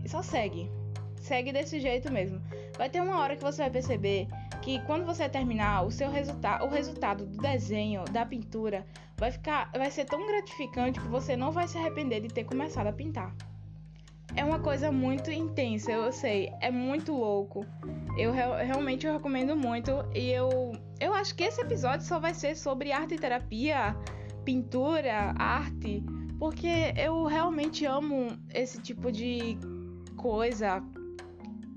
Só 0.06 0.23
segue. 0.23 0.70
Segue 1.16 1.52
desse 1.52 1.80
jeito 1.80 2.12
mesmo. 2.12 2.40
Vai 2.78 2.88
ter 2.88 3.00
uma 3.00 3.18
hora 3.20 3.34
que 3.34 3.42
você 3.42 3.62
vai 3.62 3.70
perceber 3.70 4.28
que 4.62 4.80
quando 4.80 5.04
você 5.04 5.28
terminar, 5.28 5.84
o 5.84 5.90
seu 5.90 6.08
resultado, 6.08 6.64
o 6.64 6.68
resultado 6.68 7.26
do 7.26 7.37
desenho, 7.38 8.04
da 8.04 8.25
pintura, 8.25 8.87
vai 9.16 9.32
ficar, 9.32 9.73
vai 9.73 9.90
ser 9.90 10.04
tão 10.04 10.25
gratificante 10.25 11.00
que 11.00 11.08
você 11.08 11.37
não 11.37 11.50
vai 11.50 11.66
se 11.66 11.76
arrepender 11.78 12.20
de 12.20 12.28
ter 12.28 12.44
começado 12.44 12.87
a 12.87 12.92
pintar. 12.92 13.34
É 14.37 14.45
uma 14.45 14.59
coisa 14.59 14.90
muito 14.90 15.31
intensa, 15.31 15.93
eu 15.93 16.12
sei, 16.12 16.52
é 16.61 16.71
muito 16.71 17.12
louco. 17.12 17.64
Eu 18.19 18.33
realmente 18.33 19.07
eu 19.07 19.12
recomendo 19.12 19.57
muito 19.57 19.90
e 20.14 20.31
eu 20.31 20.73
eu 21.00 21.12
acho 21.12 21.35
que 21.35 21.45
esse 21.45 21.61
episódio 21.61 22.07
só 22.07 22.19
vai 22.19 22.33
ser 22.33 22.57
sobre 22.57 22.93
arte 22.93 23.14
e 23.14 23.19
terapia, 23.19 23.97
pintura, 24.45 25.35
arte, 25.37 26.02
porque 26.38 26.93
eu 26.97 27.25
realmente 27.25 27.85
amo 27.85 28.28
esse 28.52 28.81
tipo 28.81 29.11
de 29.11 29.59
coisa 30.16 30.83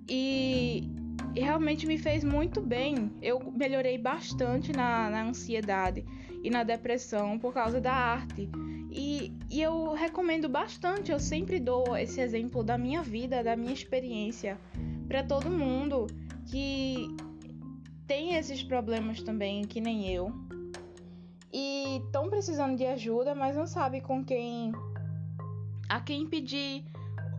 e, 0.07 0.89
e 1.35 1.39
realmente 1.39 1.85
me 1.85 1.97
fez 1.97 2.23
muito 2.23 2.61
bem. 2.61 3.11
Eu 3.21 3.51
melhorei 3.51 3.97
bastante 3.97 4.71
na, 4.71 5.09
na 5.09 5.23
ansiedade 5.23 6.05
e 6.43 6.49
na 6.49 6.63
depressão 6.63 7.37
por 7.37 7.53
causa 7.53 7.81
da 7.81 7.93
arte. 7.93 8.49
E, 8.97 9.31
e 9.47 9.61
eu 9.61 9.93
recomendo 9.93 10.49
bastante, 10.49 11.11
eu 11.11 11.19
sempre 11.19 11.59
dou 11.59 11.95
esse 11.95 12.19
exemplo 12.19 12.63
da 12.63 12.79
minha 12.79 13.03
vida, 13.03 13.43
da 13.43 13.55
minha 13.55 13.71
experiência, 13.71 14.57
para 15.07 15.23
todo 15.23 15.51
mundo 15.51 16.07
que 16.47 17.07
tem 18.07 18.33
esses 18.33 18.63
problemas 18.63 19.21
também, 19.21 19.67
que 19.67 19.79
nem 19.79 20.11
eu, 20.11 20.33
e 21.53 22.01
estão 22.05 22.27
precisando 22.27 22.75
de 22.75 22.87
ajuda, 22.87 23.35
mas 23.35 23.55
não 23.55 23.67
sabe 23.67 24.01
com 24.01 24.25
quem, 24.25 24.71
a 25.87 26.01
quem 26.01 26.25
pedir, 26.25 26.83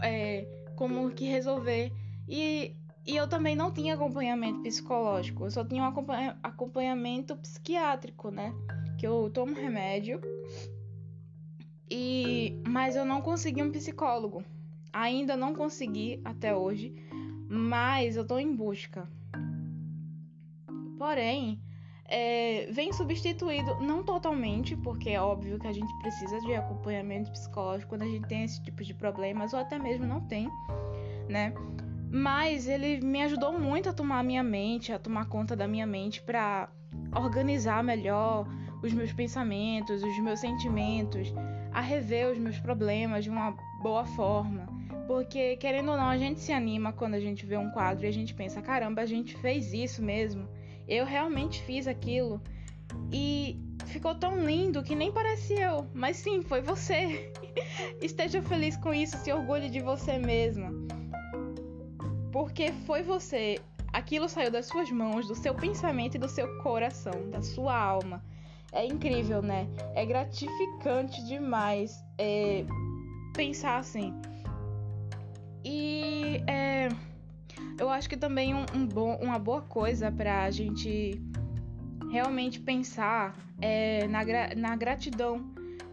é, 0.00 0.46
como 0.76 1.10
que 1.10 1.24
resolver. 1.24 1.92
E, 2.28 2.72
e 3.04 3.16
eu 3.16 3.28
também 3.28 3.56
não 3.56 3.72
tinha 3.72 3.94
acompanhamento 3.94 4.62
psicológico, 4.62 5.46
eu 5.46 5.50
só 5.50 5.64
tinha 5.64 5.82
um 5.82 5.92
acompanhamento 6.40 7.34
psiquiátrico, 7.34 8.30
né? 8.30 8.54
Que 8.96 9.08
eu 9.08 9.28
tomo 9.34 9.54
remédio 9.54 10.20
e 11.90 12.60
mas 12.66 12.96
eu 12.96 13.04
não 13.04 13.20
consegui 13.20 13.62
um 13.62 13.70
psicólogo. 13.70 14.44
Ainda 14.92 15.36
não 15.36 15.54
consegui 15.54 16.20
até 16.24 16.54
hoje, 16.54 16.94
mas 17.48 18.16
eu 18.16 18.26
tô 18.26 18.38
em 18.38 18.54
busca. 18.54 19.08
Porém, 20.98 21.60
é, 22.04 22.66
vem 22.72 22.92
substituído, 22.92 23.76
não 23.80 24.02
totalmente, 24.02 24.74
porque 24.76 25.10
é 25.10 25.20
óbvio 25.20 25.58
que 25.58 25.66
a 25.66 25.72
gente 25.72 25.92
precisa 25.98 26.40
de 26.40 26.54
acompanhamento 26.54 27.30
psicológico 27.30 27.90
quando 27.90 28.02
a 28.02 28.08
gente 28.08 28.26
tem 28.26 28.44
esse 28.44 28.62
tipo 28.62 28.82
de 28.82 28.94
problemas, 28.94 29.52
ou 29.52 29.60
até 29.60 29.78
mesmo 29.78 30.06
não 30.06 30.20
tem, 30.22 30.50
né? 31.28 31.52
Mas 32.10 32.66
ele 32.66 33.00
me 33.02 33.22
ajudou 33.22 33.58
muito 33.58 33.90
a 33.90 33.92
tomar 33.92 34.20
a 34.20 34.22
minha 34.22 34.42
mente, 34.42 34.92
a 34.92 34.98
tomar 34.98 35.26
conta 35.26 35.54
da 35.54 35.68
minha 35.68 35.86
mente 35.86 36.22
para 36.22 36.70
organizar 37.14 37.84
melhor 37.84 38.46
os 38.82 38.92
meus 38.92 39.12
pensamentos, 39.12 40.02
os 40.02 40.18
meus 40.20 40.40
sentimentos, 40.40 41.32
a 41.72 41.80
rever 41.80 42.30
os 42.30 42.38
meus 42.38 42.58
problemas 42.58 43.24
de 43.24 43.30
uma 43.30 43.56
boa 43.82 44.04
forma. 44.04 44.66
Porque, 45.06 45.56
querendo 45.56 45.90
ou 45.90 45.96
não, 45.96 46.08
a 46.08 46.18
gente 46.18 46.40
se 46.40 46.52
anima 46.52 46.92
quando 46.92 47.14
a 47.14 47.20
gente 47.20 47.46
vê 47.46 47.56
um 47.56 47.70
quadro 47.70 48.04
e 48.04 48.08
a 48.08 48.12
gente 48.12 48.34
pensa: 48.34 48.60
caramba, 48.60 49.02
a 49.02 49.06
gente 49.06 49.36
fez 49.38 49.72
isso 49.72 50.02
mesmo. 50.02 50.48
Eu 50.86 51.04
realmente 51.04 51.62
fiz 51.62 51.86
aquilo. 51.86 52.42
E 53.12 53.58
ficou 53.86 54.14
tão 54.14 54.44
lindo 54.44 54.82
que 54.82 54.94
nem 54.94 55.12
parece 55.12 55.54
eu. 55.54 55.86
Mas 55.94 56.18
sim, 56.18 56.42
foi 56.42 56.60
você. 56.60 57.32
Esteja 58.02 58.42
feliz 58.42 58.76
com 58.76 58.92
isso, 58.92 59.16
se 59.18 59.32
orgulhe 59.32 59.70
de 59.70 59.80
você 59.80 60.18
mesma. 60.18 60.70
Porque 62.32 62.72
foi 62.86 63.02
você. 63.02 63.58
Aquilo 63.92 64.28
saiu 64.28 64.50
das 64.50 64.66
suas 64.66 64.90
mãos, 64.90 65.26
do 65.26 65.34
seu 65.34 65.54
pensamento 65.54 66.16
e 66.16 66.18
do 66.18 66.28
seu 66.28 66.58
coração, 66.62 67.30
da 67.30 67.42
sua 67.42 67.74
alma 67.74 68.22
é 68.72 68.86
incrível, 68.86 69.42
né? 69.42 69.66
É 69.94 70.04
gratificante 70.04 71.24
demais 71.26 72.04
é, 72.18 72.64
pensar 73.34 73.78
assim. 73.78 74.14
E 75.64 76.42
é, 76.46 76.88
eu 77.78 77.88
acho 77.88 78.08
que 78.08 78.16
também 78.16 78.54
um, 78.54 78.64
um 78.74 78.86
bom, 78.86 79.16
uma 79.16 79.38
boa 79.38 79.62
coisa 79.62 80.10
pra 80.10 80.50
gente 80.50 81.20
realmente 82.10 82.60
pensar 82.60 83.36
é, 83.60 84.06
na, 84.06 84.20
na 84.56 84.76
gratidão 84.76 85.44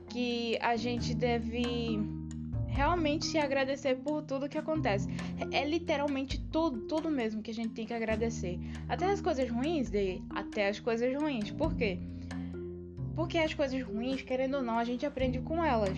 que 0.09 0.57
a 0.61 0.75
gente 0.75 1.13
deve 1.13 1.99
realmente 2.67 3.25
se 3.25 3.37
agradecer 3.37 3.95
por 3.95 4.21
tudo 4.21 4.49
que 4.49 4.57
acontece. 4.57 5.07
É 5.51 5.63
literalmente 5.63 6.39
tudo, 6.51 6.81
tudo 6.81 7.09
mesmo 7.09 7.41
que 7.41 7.51
a 7.51 7.53
gente 7.53 7.69
tem 7.69 7.85
que 7.85 7.93
agradecer. 7.93 8.59
Até 8.87 9.05
as 9.05 9.21
coisas 9.21 9.49
ruins, 9.49 9.89
de, 9.89 10.21
até 10.29 10.67
as 10.67 10.79
coisas 10.79 11.13
ruins. 11.15 11.51
Por 11.51 11.73
quê? 11.75 11.99
Porque 11.99 12.14
as 13.45 13.53
coisas 13.53 13.81
ruins, 13.81 14.21
querendo 14.21 14.57
ou 14.57 14.63
não, 14.63 14.77
a 14.77 14.83
gente 14.83 15.05
aprende 15.05 15.39
com 15.39 15.63
elas. 15.63 15.97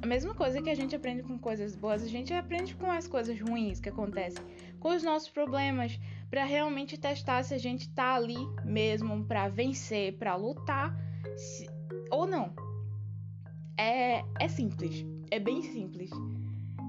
a 0.00 0.06
mesma 0.06 0.34
coisa 0.34 0.60
que 0.60 0.70
a 0.70 0.74
gente 0.74 0.96
aprende 0.96 1.22
com 1.22 1.38
coisas 1.38 1.76
boas, 1.76 2.02
a 2.02 2.08
gente 2.08 2.32
aprende 2.34 2.74
com 2.74 2.90
as 2.90 3.06
coisas 3.06 3.40
ruins 3.40 3.78
que 3.78 3.88
acontecem, 3.88 4.44
com 4.80 4.88
os 4.88 5.02
nossos 5.02 5.28
problemas, 5.28 5.98
para 6.28 6.44
realmente 6.44 6.98
testar 6.98 7.42
se 7.44 7.54
a 7.54 7.58
gente 7.58 7.88
tá 7.90 8.14
ali 8.14 8.38
mesmo 8.64 9.24
para 9.24 9.48
vencer, 9.48 10.18
para 10.18 10.34
lutar, 10.34 10.96
se, 11.36 11.68
ou 12.10 12.26
não. 12.26 12.52
É, 13.76 14.24
é 14.40 14.48
simples, 14.48 15.04
é 15.30 15.38
bem 15.38 15.62
simples. 15.62 16.10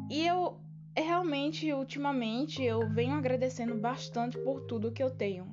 E 0.09 0.25
eu 0.25 0.59
realmente, 0.95 1.71
ultimamente, 1.73 2.63
eu 2.63 2.87
venho 2.89 3.13
agradecendo 3.13 3.75
bastante 3.75 4.37
por 4.39 4.61
tudo 4.61 4.91
que 4.91 5.01
eu 5.01 5.09
tenho, 5.09 5.47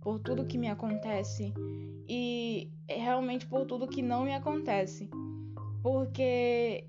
por 0.00 0.18
tudo 0.18 0.46
que 0.46 0.58
me 0.58 0.68
acontece 0.68 1.52
e 2.08 2.70
realmente 2.98 3.46
por 3.46 3.66
tudo 3.66 3.88
que 3.88 4.02
não 4.02 4.24
me 4.24 4.34
acontece. 4.34 5.10
Porque 5.82 6.86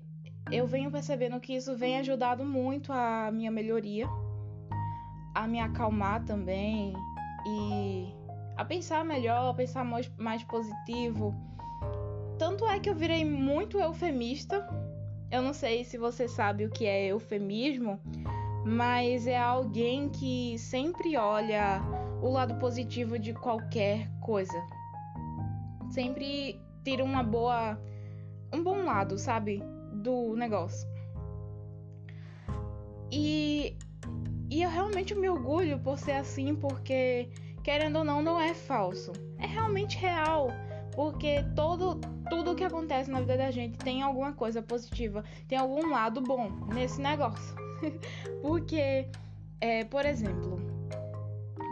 eu 0.50 0.66
venho 0.66 0.90
percebendo 0.90 1.40
que 1.40 1.54
isso 1.54 1.76
vem 1.76 1.98
ajudado 1.98 2.44
muito 2.44 2.92
a 2.92 3.30
minha 3.32 3.50
melhoria, 3.50 4.06
a 5.34 5.48
me 5.48 5.58
acalmar 5.58 6.24
também 6.24 6.92
e 7.46 8.14
a 8.56 8.64
pensar 8.64 9.04
melhor, 9.04 9.50
a 9.50 9.54
pensar 9.54 9.84
mais 9.84 10.44
positivo. 10.44 11.34
Tanto 12.38 12.66
é 12.66 12.78
que 12.78 12.88
eu 12.88 12.94
virei 12.94 13.24
muito 13.24 13.78
eufemista. 13.78 14.66
Eu 15.30 15.42
não 15.42 15.52
sei 15.52 15.84
se 15.84 15.98
você 15.98 16.28
sabe 16.28 16.64
o 16.64 16.70
que 16.70 16.86
é 16.86 17.06
eufemismo, 17.06 17.98
mas 18.64 19.26
é 19.26 19.38
alguém 19.38 20.08
que 20.08 20.56
sempre 20.58 21.16
olha 21.16 21.82
o 22.22 22.30
lado 22.30 22.54
positivo 22.56 23.18
de 23.18 23.32
qualquer 23.32 24.08
coisa. 24.20 24.54
Sempre 25.94 26.60
tira 26.84 27.04
uma 27.04 27.22
boa 27.22 27.78
um 28.52 28.62
bom 28.62 28.84
lado, 28.84 29.16
sabe? 29.16 29.62
do 29.94 30.36
negócio. 30.36 30.88
E, 33.10 33.76
e 34.50 34.62
eu 34.62 34.70
realmente 34.70 35.14
me 35.14 35.28
orgulho 35.28 35.78
por 35.78 35.98
ser 35.98 36.12
assim, 36.12 36.54
porque, 36.54 37.30
querendo 37.62 37.98
ou 37.98 38.04
não, 38.04 38.20
não 38.20 38.40
é 38.40 38.52
falso. 38.52 39.12
É 39.38 39.46
realmente 39.46 39.96
real. 39.96 40.48
Porque 40.94 41.42
todo, 41.56 42.00
tudo 42.28 42.54
que 42.54 42.64
acontece 42.64 43.10
na 43.10 43.20
vida 43.20 43.36
da 43.36 43.50
gente 43.50 43.78
tem 43.78 44.02
alguma 44.02 44.32
coisa 44.32 44.62
positiva, 44.62 45.24
tem 45.48 45.58
algum 45.58 45.90
lado 45.90 46.20
bom 46.20 46.50
nesse 46.72 47.00
negócio. 47.00 47.56
porque, 48.42 49.08
é, 49.60 49.84
por 49.84 50.04
exemplo, 50.04 50.58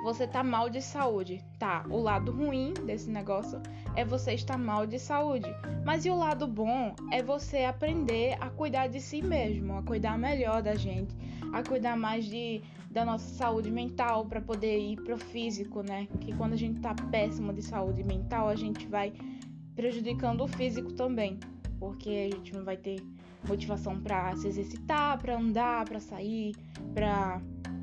você 0.03 0.27
tá 0.27 0.43
mal 0.43 0.69
de 0.69 0.83
saúde. 0.83 1.45
Tá, 1.59 1.85
o 1.89 1.99
lado 1.99 2.33
ruim 2.33 2.75
desse 2.85 3.09
negócio 3.11 3.61
é 3.95 4.05
você 4.05 4.33
estar 4.33 4.59
mal 4.59 4.87
de 4.87 4.99
saúde. 4.99 5.49
Mas 5.85 6.05
e 6.05 6.11
o 6.11 6.17
lado 6.17 6.47
bom 6.47 6.95
é 7.11 7.23
você 7.23 7.65
aprender 7.65 8.37
a 8.41 8.51
cuidar 8.51 8.89
de 8.89 9.01
si 9.01 9.23
mesmo, 9.23 9.79
a 9.79 9.83
cuidar 9.83 10.19
melhor 10.19 10.63
da 10.63 10.75
gente, 10.75 11.15
a 11.53 11.63
cuidar 11.63 11.97
mais 11.97 12.25
de 12.25 12.63
da 12.91 13.07
nossa 13.07 13.35
saúde 13.35 13.71
mental 13.71 14.27
para 14.27 14.39
poder 14.39 14.79
ir 14.79 14.97
pro 15.01 15.17
físico, 15.17 15.83
né? 15.83 16.07
Que 16.21 16.37
quando 16.37 16.53
a 16.53 16.57
gente 16.57 16.79
tá 16.81 16.95
péssimo 17.11 17.51
de 17.51 17.63
saúde 17.63 18.05
mental, 18.05 18.49
a 18.49 18.55
gente 18.55 18.87
vai 18.87 19.15
prejudicando 19.75 20.43
o 20.43 20.49
físico 20.49 20.93
também, 20.93 21.41
porque 21.79 22.31
a 22.31 22.37
gente 22.37 22.53
não 22.53 22.65
vai 22.65 22.77
ter 22.77 23.03
motivação 23.49 23.99
para 23.99 24.37
se 24.37 24.47
exercitar, 24.47 25.19
para 25.19 25.39
andar, 25.39 25.87
para 25.87 26.01
sair, 26.01 26.55
para 26.93 27.41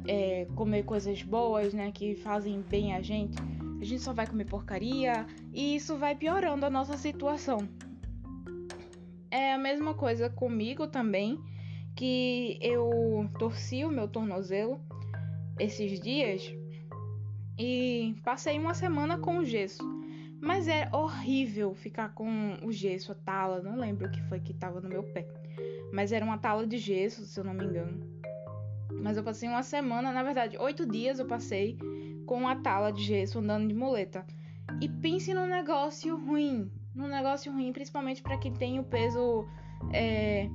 é, 0.07 0.45
comer 0.55 0.83
coisas 0.83 1.21
boas, 1.23 1.73
né, 1.73 1.91
que 1.91 2.15
fazem 2.15 2.61
bem 2.61 2.93
a 2.93 3.01
gente, 3.01 3.37
a 3.79 3.83
gente 3.83 4.01
só 4.01 4.13
vai 4.13 4.27
comer 4.27 4.45
porcaria 4.45 5.25
e 5.53 5.75
isso 5.75 5.97
vai 5.97 6.15
piorando 6.15 6.65
a 6.65 6.69
nossa 6.69 6.97
situação. 6.97 7.59
É 9.31 9.53
a 9.53 9.57
mesma 9.57 9.93
coisa 9.93 10.29
comigo 10.29 10.87
também, 10.87 11.39
que 11.95 12.57
eu 12.61 13.29
torci 13.37 13.85
o 13.85 13.91
meu 13.91 14.07
tornozelo 14.07 14.79
esses 15.59 15.99
dias 15.99 16.53
e 17.57 18.15
passei 18.23 18.57
uma 18.57 18.73
semana 18.73 19.17
com 19.17 19.37
o 19.37 19.45
gesso. 19.45 19.83
Mas 20.41 20.69
é 20.69 20.89
horrível 20.93 21.75
ficar 21.75 22.13
com 22.13 22.57
o 22.63 22.71
gesso, 22.71 23.11
a 23.11 23.15
tala, 23.15 23.61
não 23.61 23.77
lembro 23.77 24.07
o 24.07 24.11
que 24.11 24.21
foi 24.23 24.39
que 24.39 24.53
tava 24.53 24.79
no 24.79 24.87
meu 24.87 25.03
pé. 25.03 25.27
Mas 25.91 26.13
era 26.13 26.23
uma 26.23 26.37
tala 26.37 26.65
de 26.65 26.77
gesso, 26.77 27.25
se 27.25 27.37
eu 27.37 27.43
não 27.43 27.53
me 27.53 27.65
engano. 27.65 28.08
Mas 29.01 29.17
eu 29.17 29.23
passei 29.23 29.47
uma 29.47 29.63
semana, 29.63 30.11
na 30.11 30.23
verdade, 30.23 30.57
oito 30.57 30.85
dias 30.85 31.19
eu 31.19 31.25
passei 31.25 31.77
com 32.25 32.47
a 32.47 32.55
tala 32.55 32.91
de 32.91 33.03
gesso 33.03 33.39
andando 33.39 33.67
de 33.67 33.73
muleta. 33.73 34.25
E 34.81 34.87
pense 34.87 35.33
num 35.33 35.47
negócio 35.47 36.17
ruim. 36.17 36.71
Num 36.93 37.07
negócio 37.07 37.51
ruim, 37.51 37.71
principalmente 37.71 38.21
para 38.21 38.37
quem 38.37 38.53
tem 38.53 38.79
o 38.79 38.83
peso 38.83 39.47
é, 39.93 40.49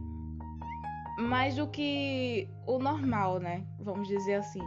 mais 1.19 1.57
do 1.57 1.67
que 1.67 2.49
o 2.67 2.79
normal, 2.79 3.39
né? 3.39 3.65
Vamos 3.81 4.07
dizer 4.09 4.35
assim. 4.35 4.61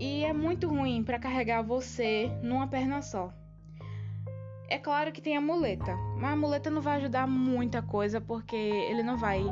E 0.00 0.24
é 0.24 0.32
muito 0.32 0.68
ruim 0.68 1.04
para 1.04 1.18
carregar 1.18 1.62
você 1.62 2.30
numa 2.42 2.66
perna 2.66 3.02
só. 3.02 3.32
É 4.68 4.78
claro 4.78 5.12
que 5.12 5.20
tem 5.20 5.36
a 5.36 5.40
muleta, 5.40 5.94
mas 6.16 6.32
a 6.32 6.36
muleta 6.36 6.70
não 6.70 6.80
vai 6.80 6.96
ajudar 6.96 7.26
muita 7.26 7.82
coisa 7.82 8.20
porque 8.20 8.56
ele 8.56 9.02
não 9.02 9.18
vai. 9.18 9.42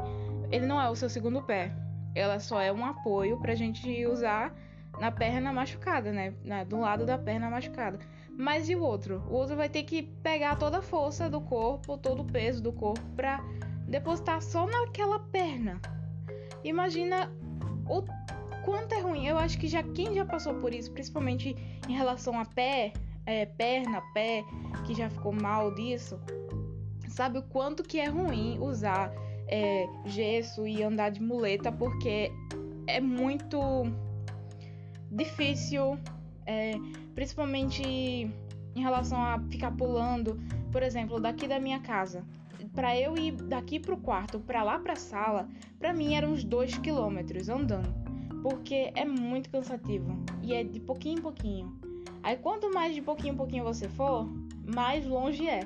Ele 0.51 0.67
não 0.67 0.81
é 0.81 0.89
o 0.89 0.97
seu 0.97 1.11
segundo 1.11 1.43
pé 1.43 1.73
ela 2.15 2.39
só 2.39 2.61
é 2.61 2.73
um 2.73 2.85
apoio 2.85 3.39
pra 3.39 3.55
gente 3.55 4.07
usar 4.07 4.55
na 4.99 5.11
perna 5.11 5.53
machucada, 5.53 6.13
né? 6.13 6.35
Na, 6.45 6.65
do 6.65 6.81
lado 6.81 7.07
da 7.07 7.17
perna 7.17 7.49
machucada. 7.49 7.99
Mas 8.37 8.69
e 8.69 8.75
o 8.75 8.83
outro? 8.83 9.23
O 9.29 9.35
outro 9.35 9.57
vai 9.57 9.69
ter 9.69 9.83
que 9.83 10.03
pegar 10.03 10.57
toda 10.57 10.79
a 10.79 10.83
força 10.83 11.29
do 11.29 11.41
corpo, 11.41 11.99
todo 11.99 12.23
o 12.23 12.25
peso 12.25 12.63
do 12.63 12.73
corpo 12.73 13.05
pra 13.15 13.45
depositar 13.87 14.41
só 14.43 14.67
naquela 14.67 15.19
perna. 15.19 15.81
Imagina 16.65 17.31
o 17.89 18.03
quanto 18.65 18.95
é 18.95 19.01
ruim. 19.01 19.27
Eu 19.27 19.39
acho 19.39 19.59
que 19.59 19.69
já 19.69 19.83
quem 19.83 20.15
já 20.15 20.25
passou 20.25 20.55
por 20.55 20.73
isso, 20.75 20.93
principalmente 20.93 21.57
em 21.89 21.93
relação 21.93 22.39
a 22.39 22.45
pé, 22.45 22.93
é, 23.27 23.47
perna, 23.47 24.03
pé, 24.15 24.45
que 24.87 24.95
já 24.95 25.09
ficou 25.11 25.33
mal 25.33 25.75
disso, 25.75 26.19
sabe 27.09 27.39
o 27.39 27.43
quanto 27.43 27.83
que 27.83 27.99
é 27.99 28.07
ruim 28.07 28.59
usar 28.59 29.13
é, 29.51 29.89
gesso 30.07 30.67
e 30.67 30.83
andar 30.83 31.11
de 31.11 31.21
muleta 31.21 31.73
porque 31.73 32.33
é 32.87 33.01
muito 33.01 33.59
difícil, 35.11 35.99
é, 36.47 36.75
principalmente 37.15 37.83
em 37.83 38.81
relação 38.81 39.21
a 39.21 39.41
ficar 39.51 39.73
pulando, 39.73 40.41
por 40.71 40.83
exemplo, 40.83 41.21
daqui 41.21 41.49
da 41.49 41.59
minha 41.59 41.81
casa. 41.81 42.25
Para 42.73 42.97
eu 42.97 43.17
ir 43.17 43.33
daqui 43.33 43.81
pro 43.81 43.97
quarto, 43.97 44.39
para 44.39 44.63
lá 44.63 44.79
pra 44.79 44.95
sala, 44.95 45.49
para 45.79 45.93
mim 45.93 46.15
eram 46.15 46.33
uns 46.33 46.45
2 46.45 46.79
quilômetros 46.79 47.49
andando, 47.49 47.93
porque 48.43 48.93
é 48.95 49.05
muito 49.05 49.51
cansativo 49.51 50.17
e 50.41 50.55
é 50.55 50.63
de 50.63 50.79
pouquinho 50.79 51.19
em 51.19 51.23
pouquinho. 51.23 51.81
Aí 52.23 52.37
quanto 52.37 52.73
mais 52.73 52.95
de 52.95 53.03
pouquinho 53.03 53.35
em 53.35 53.37
pouquinho 53.37 53.65
você 53.65 53.89
for, 53.89 54.29
mais 54.65 55.05
longe 55.05 55.49
é, 55.49 55.61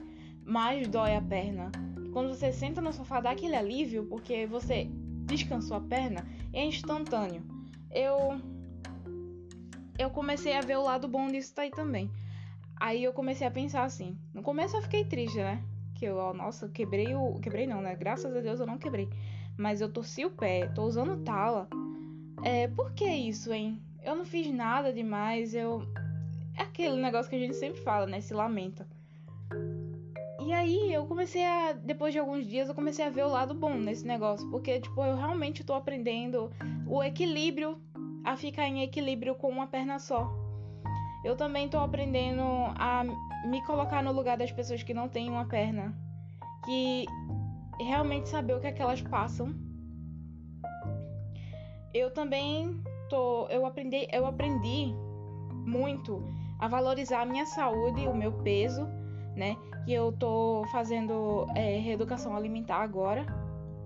mais 0.47 0.89
dói 0.89 1.15
a 1.15 1.21
perna, 1.21 1.71
quando 2.15 2.29
você 2.29 2.53
senta 2.53 2.81
no 2.81 2.93
sofá, 2.93 3.21
dá 3.21 3.33
aquele 3.33 3.57
alívio 3.57 4.07
porque 4.07 4.47
você 4.47 4.89
descansou 5.27 5.77
a 5.77 5.81
perna, 5.81 6.25
é 6.53 6.65
instantâneo. 6.65 7.43
Eu 7.91 8.41
eu 9.99 10.09
comecei 10.11 10.57
a 10.57 10.61
ver 10.61 10.79
o 10.79 10.85
lado 10.85 11.09
bom 11.09 11.27
disso 11.27 11.53
aí 11.57 11.73
também. 11.73 12.09
Aí 12.77 13.03
eu 13.03 13.13
comecei 13.13 13.45
a 13.45 13.51
pensar 13.51 13.83
assim. 13.83 14.17
No 14.33 14.43
começo 14.43 14.77
eu 14.77 14.83
fiquei 14.83 15.05
triste, 15.05 15.39
né? 15.39 15.61
Que 15.97 16.05
eu, 16.05 16.33
nossa, 16.35 16.69
quebrei 16.69 17.17
o. 17.17 17.35
Quebrei 17.41 17.67
não, 17.67 17.81
né? 17.81 17.97
Graças 17.97 18.35
a 18.35 18.41
Deus 18.41 18.61
eu 18.61 18.67
não 18.67 18.79
quebrei. 18.79 19.09
Mas 19.57 19.81
eu 19.81 19.93
torci 19.93 20.25
o 20.25 20.31
pé, 20.31 20.69
tô 20.69 20.85
usando 20.85 21.25
tala. 21.25 21.69
É, 22.45 22.69
por 22.69 22.93
que 22.93 23.07
isso, 23.07 23.53
hein? 23.53 23.83
Eu 24.05 24.15
não 24.15 24.25
fiz 24.25 24.53
nada 24.55 24.93
demais, 24.93 25.53
eu. 25.53 25.83
É 26.57 26.63
aquele 26.63 26.97
negócio 27.01 27.29
que 27.29 27.37
a 27.37 27.41
gente 27.41 27.57
sempre 27.57 27.81
fala, 27.81 28.07
né? 28.07 28.21
Se 28.21 28.33
lamenta. 28.33 28.87
E 30.45 30.53
aí 30.53 30.93
eu 30.93 31.07
comecei 31.07 31.43
a, 31.43 31.73
depois 31.73 32.13
de 32.13 32.19
alguns 32.19 32.47
dias, 32.47 32.69
eu 32.69 32.75
comecei 32.75 33.03
a 33.03 33.09
ver 33.09 33.25
o 33.25 33.31
lado 33.31 33.55
bom 33.55 33.73
nesse 33.73 34.07
negócio, 34.07 34.47
porque 34.51 34.79
tipo, 34.79 35.03
eu 35.03 35.17
realmente 35.17 35.65
tô 35.65 35.73
aprendendo 35.73 36.53
o 36.87 37.03
equilíbrio, 37.03 37.81
a 38.23 38.37
ficar 38.37 38.67
em 38.67 38.83
equilíbrio 38.83 39.35
com 39.35 39.49
uma 39.49 39.67
perna 39.67 39.99
só. 39.99 40.31
Eu 41.25 41.35
também 41.35 41.67
tô 41.67 41.79
aprendendo 41.79 42.43
a 42.79 43.05
me 43.47 43.65
colocar 43.65 44.03
no 44.03 44.13
lugar 44.13 44.37
das 44.37 44.53
pessoas 44.53 44.83
que 44.83 44.93
não 44.93 45.09
têm 45.09 45.31
uma 45.31 45.47
perna, 45.47 45.97
que 46.67 47.07
realmente 47.81 48.29
saber 48.29 48.53
o 48.53 48.61
que 48.61 48.67
é 48.67 48.73
que 48.73 48.83
elas 48.83 49.01
passam. 49.01 49.55
Eu 51.95 52.11
também 52.13 52.83
tô, 53.09 53.47
eu 53.49 53.65
aprendi, 53.65 54.07
eu 54.13 54.27
aprendi 54.27 54.93
muito 55.51 56.23
a 56.59 56.69
valorizar 56.69 57.23
a 57.23 57.27
minha 57.27 57.47
saúde, 57.47 58.07
o 58.07 58.15
meu 58.15 58.33
peso, 58.43 58.87
né? 59.35 59.57
Que 59.85 59.93
eu 59.93 60.13
tô 60.13 60.65
fazendo 60.73 61.47
é, 61.55 61.79
reeducação 61.79 62.37
alimentar 62.37 62.79
agora, 62.79 63.27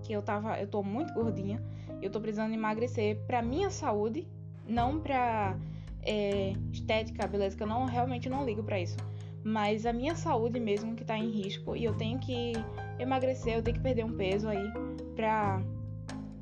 que 0.03 0.13
eu 0.13 0.21
tava, 0.21 0.59
eu 0.59 0.67
tô 0.67 0.81
muito 0.81 1.13
gordinha, 1.13 1.61
eu 2.01 2.09
tô 2.09 2.19
precisando 2.19 2.53
emagrecer 2.53 3.17
para 3.27 3.41
minha 3.41 3.69
saúde, 3.69 4.27
não 4.67 4.99
pra 4.99 5.57
é, 6.03 6.53
estética, 6.71 7.27
beleza, 7.27 7.57
que 7.57 7.63
eu 7.63 7.67
não 7.67 7.85
realmente 7.85 8.29
não 8.29 8.45
ligo 8.45 8.63
para 8.63 8.79
isso, 8.79 8.97
mas 9.43 9.85
a 9.85 9.93
minha 9.93 10.15
saúde 10.15 10.59
mesmo 10.59 10.95
que 10.95 11.03
tá 11.03 11.17
em 11.17 11.29
risco 11.29 11.75
e 11.75 11.83
eu 11.83 11.93
tenho 11.95 12.19
que 12.19 12.53
emagrecer, 12.97 13.55
eu 13.55 13.63
tenho 13.63 13.77
que 13.77 13.83
perder 13.83 14.05
um 14.05 14.15
peso 14.15 14.47
aí 14.47 14.71
pra 15.15 15.61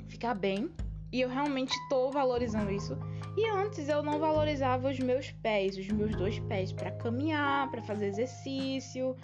ficar 0.08 0.34
bem. 0.34 0.70
E 1.12 1.22
eu 1.22 1.30
realmente 1.30 1.74
tô 1.90 2.12
valorizando 2.12 2.70
isso. 2.72 2.98
E 3.38 3.48
antes 3.48 3.88
eu 3.88 4.02
não 4.02 4.18
valorizava 4.18 4.90
os 4.90 4.98
meus 4.98 5.30
pés, 5.30 5.78
os 5.78 5.88
meus 5.90 6.16
dois 6.16 6.40
pés, 6.40 6.72
para 6.72 6.90
caminhar, 6.90 7.70
para 7.70 7.84
fazer 7.84 8.08
exercício. 8.08 9.16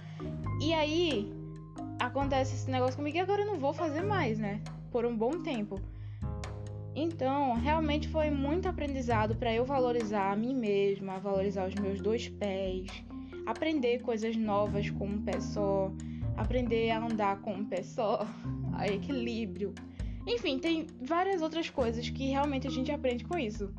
E 0.62 0.72
aí 0.72 1.34
acontece 2.00 2.54
esse 2.54 2.70
negócio 2.70 2.96
comigo 2.96 3.18
e 3.18 3.20
agora 3.20 3.42
eu 3.42 3.48
não 3.48 3.58
vou 3.58 3.74
fazer 3.74 4.04
mais, 4.04 4.38
né? 4.38 4.62
Por 4.92 5.04
um 5.04 5.18
bom 5.18 5.42
tempo. 5.42 5.82
Então, 6.96 7.56
realmente 7.56 8.08
foi 8.08 8.30
muito 8.30 8.70
aprendizado 8.70 9.36
para 9.36 9.52
eu 9.52 9.66
valorizar 9.66 10.32
a 10.32 10.36
mim 10.36 10.54
mesma, 10.54 11.18
valorizar 11.18 11.68
os 11.68 11.74
meus 11.74 12.00
dois 12.00 12.30
pés, 12.30 12.86
aprender 13.48 14.04
coisas 14.04 14.36
novas 14.36 14.92
com 14.92 15.08
um 15.08 15.24
pé 15.24 15.40
só, 15.42 15.92
aprender 16.38 16.92
a 16.92 17.04
andar 17.04 17.42
com 17.42 17.52
um 17.52 17.66
pé 17.66 17.82
só, 17.82 18.28
a 18.78 18.88
equilíbrio. 18.88 19.74
Enfim, 20.28 20.60
tem 20.60 20.86
várias 21.02 21.42
outras 21.42 21.68
coisas 21.68 22.08
que 22.10 22.30
realmente 22.30 22.68
a 22.68 22.72
gente 22.72 22.92
aprende 22.92 23.24
com 23.24 23.40
isso. 23.40 23.74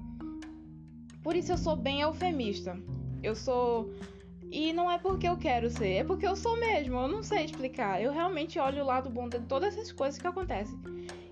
Por 1.25 1.35
isso 1.35 1.51
eu 1.51 1.57
sou 1.57 1.75
bem 1.75 2.03
eufemista. 2.03 2.79
Eu 3.23 3.35
sou. 3.35 3.91
E 4.51 4.75
não 4.75 4.91
é 4.91 4.99
porque 4.99 5.27
eu 5.27 5.39
quero 5.39 5.71
ser, 5.71 5.89
é 5.95 6.05
porque 6.05 6.27
eu 6.27 6.37
sou 6.37 6.61
mesmo. 6.61 6.97
Eu 6.99 7.09
não 7.09 7.23
sei 7.23 7.47
explicar. 7.47 8.01
Eu 8.01 8.13
realmente 8.13 8.59
olho 8.59 8.83
o 8.83 8.87
lado 8.87 9.09
bom 9.09 9.27
de 9.27 9.41
todas 9.41 9.75
essas 9.75 9.91
coisas 9.91 10.21
que 10.21 10.27
acontecem. 10.27 10.79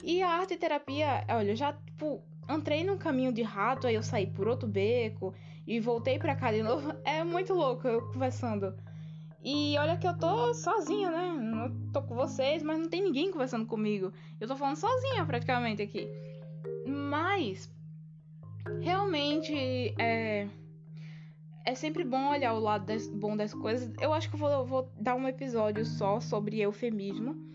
E 0.03 0.23
a 0.23 0.31
arte 0.31 0.57
terapia, 0.57 1.25
olha, 1.29 1.51
eu 1.51 1.57
já, 1.57 1.75
tipo, 1.75 2.23
entrei 2.51 2.83
num 2.83 2.97
caminho 2.97 3.33
de 3.33 3.43
rato, 3.43 3.87
aí 3.87 3.95
eu 3.95 4.03
saí 4.03 4.27
por 4.27 4.49
outro 4.49 4.67
beco 4.67 5.35
e 5.67 5.79
voltei 5.79 6.19
pra 6.19 6.35
cá 6.35 6.51
de 6.51 6.63
novo. 6.63 6.95
É 7.05 7.23
muito 7.23 7.53
louco 7.53 7.87
eu 7.87 8.01
conversando. 8.13 8.75
E 9.45 9.77
olha 9.77 9.99
que 9.99 10.09
eu 10.09 10.17
tô 10.17 10.55
sozinha, 10.55 11.11
né? 11.11 11.37
Não 11.39 11.93
tô 11.93 12.01
com 12.03 12.15
vocês, 12.15 12.63
mas 12.63 12.79
não 12.79 12.89
tem 12.89 13.03
ninguém 13.03 13.31
conversando 13.31 13.67
comigo. 13.67 14.11
Eu 14.41 14.49
tô 14.49 14.57
falando 14.57 14.77
sozinha 14.77 15.25
praticamente 15.27 15.83
aqui. 15.83 16.09
Mas 16.87 17.71
realmente 18.81 19.95
é 19.99 20.49
é 21.65 21.77
sempre 21.77 22.03
bom 22.03 22.29
olhar 22.29 22.55
o 22.55 22.59
lado 22.59 22.87
das, 22.87 23.07
bom 23.07 23.37
das 23.37 23.55
coisas. 23.55 23.93
Eu 24.01 24.13
acho 24.13 24.29
que 24.29 24.35
eu 24.35 24.39
vou, 24.39 24.67
vou 24.67 24.93
dar 24.99 25.15
um 25.15 25.29
episódio 25.29 25.87
só 25.87 26.19
sobre 26.19 26.61
eufemismo 26.61 27.53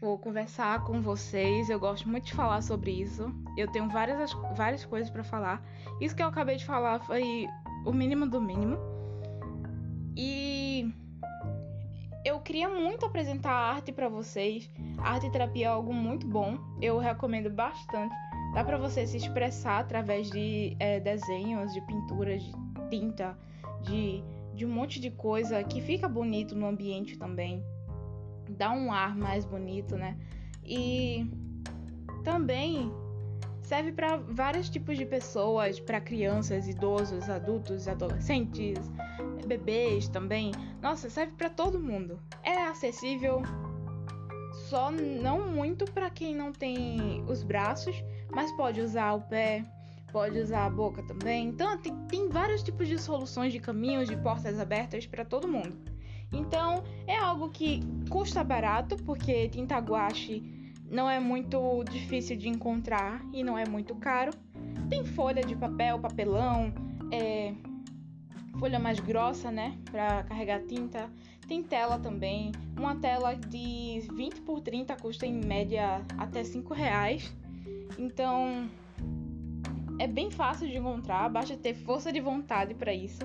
Vou 0.00 0.18
conversar 0.18 0.84
com 0.84 1.00
vocês. 1.00 1.70
Eu 1.70 1.80
gosto 1.80 2.08
muito 2.08 2.26
de 2.26 2.34
falar 2.34 2.60
sobre 2.62 2.90
isso. 2.90 3.32
Eu 3.56 3.66
tenho 3.72 3.88
várias, 3.88 4.32
várias 4.54 4.84
coisas 4.84 5.08
para 5.08 5.24
falar. 5.24 5.62
Isso 6.00 6.14
que 6.14 6.22
eu 6.22 6.26
acabei 6.26 6.56
de 6.56 6.66
falar 6.66 7.00
foi 7.00 7.48
o 7.84 7.92
mínimo 7.92 8.28
do 8.28 8.40
mínimo. 8.40 8.76
E 10.14 10.92
eu 12.26 12.38
queria 12.40 12.68
muito 12.68 13.06
apresentar 13.06 13.52
arte 13.52 13.90
para 13.90 14.08
vocês. 14.08 14.70
A 14.98 15.12
arte 15.12 15.30
terapia 15.30 15.66
é 15.66 15.68
algo 15.70 15.94
muito 15.94 16.26
bom. 16.26 16.58
Eu 16.80 16.98
recomendo 16.98 17.48
bastante. 17.48 18.14
Dá 18.56 18.64
para 18.64 18.78
você 18.78 19.06
se 19.06 19.18
expressar 19.18 19.80
através 19.80 20.30
de 20.30 20.74
é, 20.80 20.98
desenhos, 20.98 21.74
de 21.74 21.80
pinturas, 21.82 22.42
de 22.42 22.52
tinta, 22.88 23.36
de, 23.82 24.24
de 24.54 24.64
um 24.64 24.70
monte 24.70 24.98
de 24.98 25.10
coisa 25.10 25.62
que 25.62 25.82
fica 25.82 26.08
bonito 26.08 26.56
no 26.56 26.66
ambiente 26.66 27.18
também 27.18 27.62
dá 28.50 28.70
um 28.72 28.92
ar 28.92 29.16
mais 29.16 29.44
bonito, 29.44 29.96
né? 29.96 30.16
E 30.64 31.26
também 32.24 32.92
serve 33.60 33.92
para 33.92 34.16
vários 34.16 34.68
tipos 34.68 34.96
de 34.96 35.04
pessoas, 35.04 35.80
para 35.80 36.00
crianças, 36.00 36.68
idosos, 36.68 37.28
adultos, 37.28 37.88
adolescentes, 37.88 38.78
bebês 39.46 40.08
também. 40.08 40.52
Nossa, 40.80 41.10
serve 41.10 41.32
para 41.36 41.50
todo 41.50 41.80
mundo. 41.80 42.20
É 42.42 42.62
acessível, 42.64 43.42
só 44.68 44.90
não 44.90 45.50
muito 45.50 45.84
para 45.92 46.10
quem 46.10 46.34
não 46.34 46.52
tem 46.52 47.24
os 47.28 47.42
braços, 47.42 47.96
mas 48.30 48.50
pode 48.52 48.80
usar 48.80 49.14
o 49.14 49.20
pé, 49.22 49.64
pode 50.12 50.38
usar 50.38 50.66
a 50.66 50.70
boca 50.70 51.02
também. 51.02 51.48
Então 51.48 51.76
tem, 51.78 51.94
tem 52.08 52.28
vários 52.28 52.62
tipos 52.62 52.88
de 52.88 52.98
soluções 52.98 53.52
de 53.52 53.60
caminhos, 53.60 54.08
de 54.08 54.16
portas 54.16 54.58
abertas 54.58 55.06
para 55.06 55.24
todo 55.24 55.48
mundo. 55.48 55.76
Então, 56.32 56.82
é 57.06 57.16
algo 57.16 57.50
que 57.50 57.80
custa 58.10 58.42
barato, 58.42 58.96
porque 59.04 59.48
tinta 59.48 59.78
guache 59.78 60.42
não 60.90 61.08
é 61.08 61.18
muito 61.18 61.84
difícil 61.84 62.36
de 62.36 62.48
encontrar 62.48 63.24
e 63.32 63.42
não 63.42 63.56
é 63.56 63.66
muito 63.66 63.94
caro. 63.96 64.32
Tem 64.88 65.04
folha 65.04 65.42
de 65.42 65.54
papel, 65.56 65.98
papelão, 65.98 66.72
é, 67.12 67.54
folha 68.58 68.78
mais 68.78 69.00
grossa, 69.00 69.50
né, 69.50 69.78
para 69.90 70.22
carregar 70.24 70.60
tinta. 70.62 71.10
Tem 71.46 71.62
tela 71.62 71.98
também. 71.98 72.50
Uma 72.76 72.96
tela 72.96 73.34
de 73.34 74.00
20 74.14 74.40
por 74.42 74.60
30 74.60 74.96
custa 74.96 75.26
em 75.26 75.34
média 75.44 76.02
até 76.18 76.42
5 76.42 76.74
reais. 76.74 77.32
Então 77.98 78.68
é 79.98 80.06
bem 80.06 80.30
fácil 80.30 80.68
de 80.68 80.76
encontrar, 80.76 81.28
basta 81.28 81.56
ter 81.56 81.74
força 81.74 82.12
de 82.12 82.20
vontade 82.20 82.74
para 82.74 82.92
isso. 82.92 83.22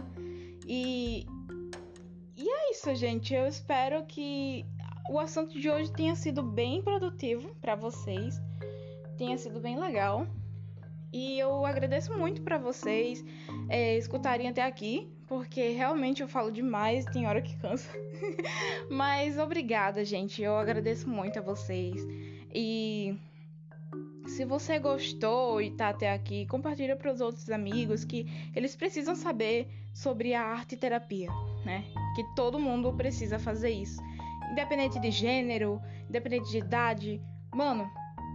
E 0.68 1.26
e 2.38 2.50
é 2.50 2.72
isso, 2.72 2.94
gente. 2.96 3.34
Eu 3.34 3.48
espero 3.48 4.04
que 4.06 4.66
o 5.10 5.20
assunto 5.20 5.60
de 5.60 5.70
hoje 5.70 5.92
tenha 5.92 6.16
sido 6.16 6.42
bem 6.42 6.82
produtivo 6.82 7.54
para 7.62 7.76
vocês, 7.76 8.42
tenha 9.18 9.38
sido 9.38 9.60
bem 9.60 9.80
legal. 9.80 10.26
E 11.14 11.38
eu 11.38 11.66
agradeço 11.66 12.18
muito 12.18 12.42
para 12.42 12.58
vocês 12.58 13.24
é, 13.70 13.98
escutarem 13.98 14.48
até 14.48 14.64
aqui, 14.64 15.12
porque 15.28 15.70
realmente 15.70 16.22
eu 16.22 16.28
falo 16.28 16.52
demais, 16.52 17.06
tem 17.06 17.28
hora 17.28 17.42
que 17.42 17.58
cansa. 17.58 17.92
Mas 18.90 19.38
obrigada, 19.38 20.06
gente. 20.06 20.42
Eu 20.42 20.56
agradeço 20.56 21.10
muito 21.10 21.38
a 21.38 21.42
vocês. 21.42 22.02
E 22.54 23.18
se 24.32 24.46
você 24.46 24.80
gostou 24.80 25.62
e 25.62 25.72
tá 25.72 25.90
até 25.90 26.12
aqui, 26.12 26.46
compartilha 26.46 26.96
para 26.96 27.12
os 27.12 27.20
outros 27.20 27.50
amigos 27.50 28.06
que 28.06 28.26
eles 28.56 28.76
precisam 28.76 29.14
saber 29.14 29.68
sobre 29.94 30.34
a 30.34 30.42
arte 30.42 30.78
terapia, 30.78 31.30
né? 31.66 31.84
Que 32.16 32.24
todo 32.34 32.60
mundo 32.60 32.94
precisa 32.94 33.38
fazer 33.38 33.72
isso. 33.72 34.02
Independente 34.50 35.00
de 35.00 35.12
gênero, 35.12 35.82
independente 36.10 36.50
de 36.50 36.60
idade, 36.60 37.22
mano, 37.54 37.90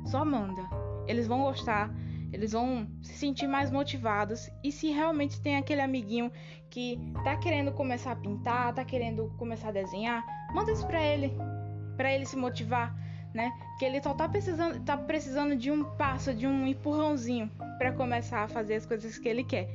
só 0.04 0.24
manda. 0.24 0.62
Eles 1.06 1.26
vão 1.26 1.42
gostar, 1.42 1.90
eles 2.30 2.52
vão 2.52 2.86
se 3.00 3.14
sentir 3.14 3.46
mais 3.46 3.70
motivados. 3.70 4.50
E 4.62 4.70
se 4.70 4.90
realmente 4.90 5.40
tem 5.40 5.56
aquele 5.56 5.80
amiguinho 5.80 6.30
que 6.68 7.00
tá 7.24 7.36
querendo 7.36 7.72
começar 7.72 8.12
a 8.12 8.16
pintar, 8.16 8.74
tá 8.74 8.84
querendo 8.84 9.34
começar 9.38 9.68
a 9.68 9.72
desenhar, 9.72 10.22
manda 10.52 10.72
isso 10.72 10.86
pra 10.86 11.02
ele, 11.02 11.32
para 11.96 12.12
ele 12.12 12.26
se 12.26 12.36
motivar, 12.36 12.94
né? 13.34 13.52
Que 13.78 13.84
ele 13.84 14.02
só 14.02 14.14
tá 14.14 14.28
precisando, 14.28 14.80
tá 14.84 14.96
precisando 14.96 15.56
de 15.56 15.70
um 15.70 15.84
passo, 15.84 16.32
de 16.34 16.46
um 16.46 16.66
empurrãozinho 16.66 17.50
para 17.78 17.92
começar 17.92 18.42
a 18.44 18.48
fazer 18.48 18.74
as 18.74 18.86
coisas 18.86 19.18
que 19.18 19.28
ele 19.28 19.44
quer. 19.44 19.68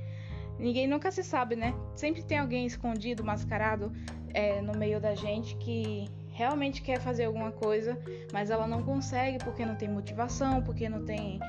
Ninguém 0.60 0.88
nunca 0.88 1.12
se 1.12 1.24
sabe, 1.24 1.56
né? 1.56 1.74
Sempre 1.96 2.24
tem 2.24 2.38
alguém 2.38 2.66
escondido, 2.66 3.24
mascarado 3.24 3.92
é, 4.34 4.62
no 4.62 4.78
meio 4.78 5.00
da 5.00 5.16
gente 5.16 5.56
que 5.58 6.08
realmente 6.30 6.82
quer 6.82 7.00
fazer 7.00 7.26
alguma 7.26 7.52
coisa, 7.52 7.98
mas 8.32 8.50
ela 8.50 8.68
não 8.68 8.84
consegue 8.84 9.38
porque 9.44 9.66
não 9.66 9.76
tem 9.76 9.90
motivação, 9.90 10.62
porque 10.62 10.88
não 10.88 11.04
tem 11.06 11.40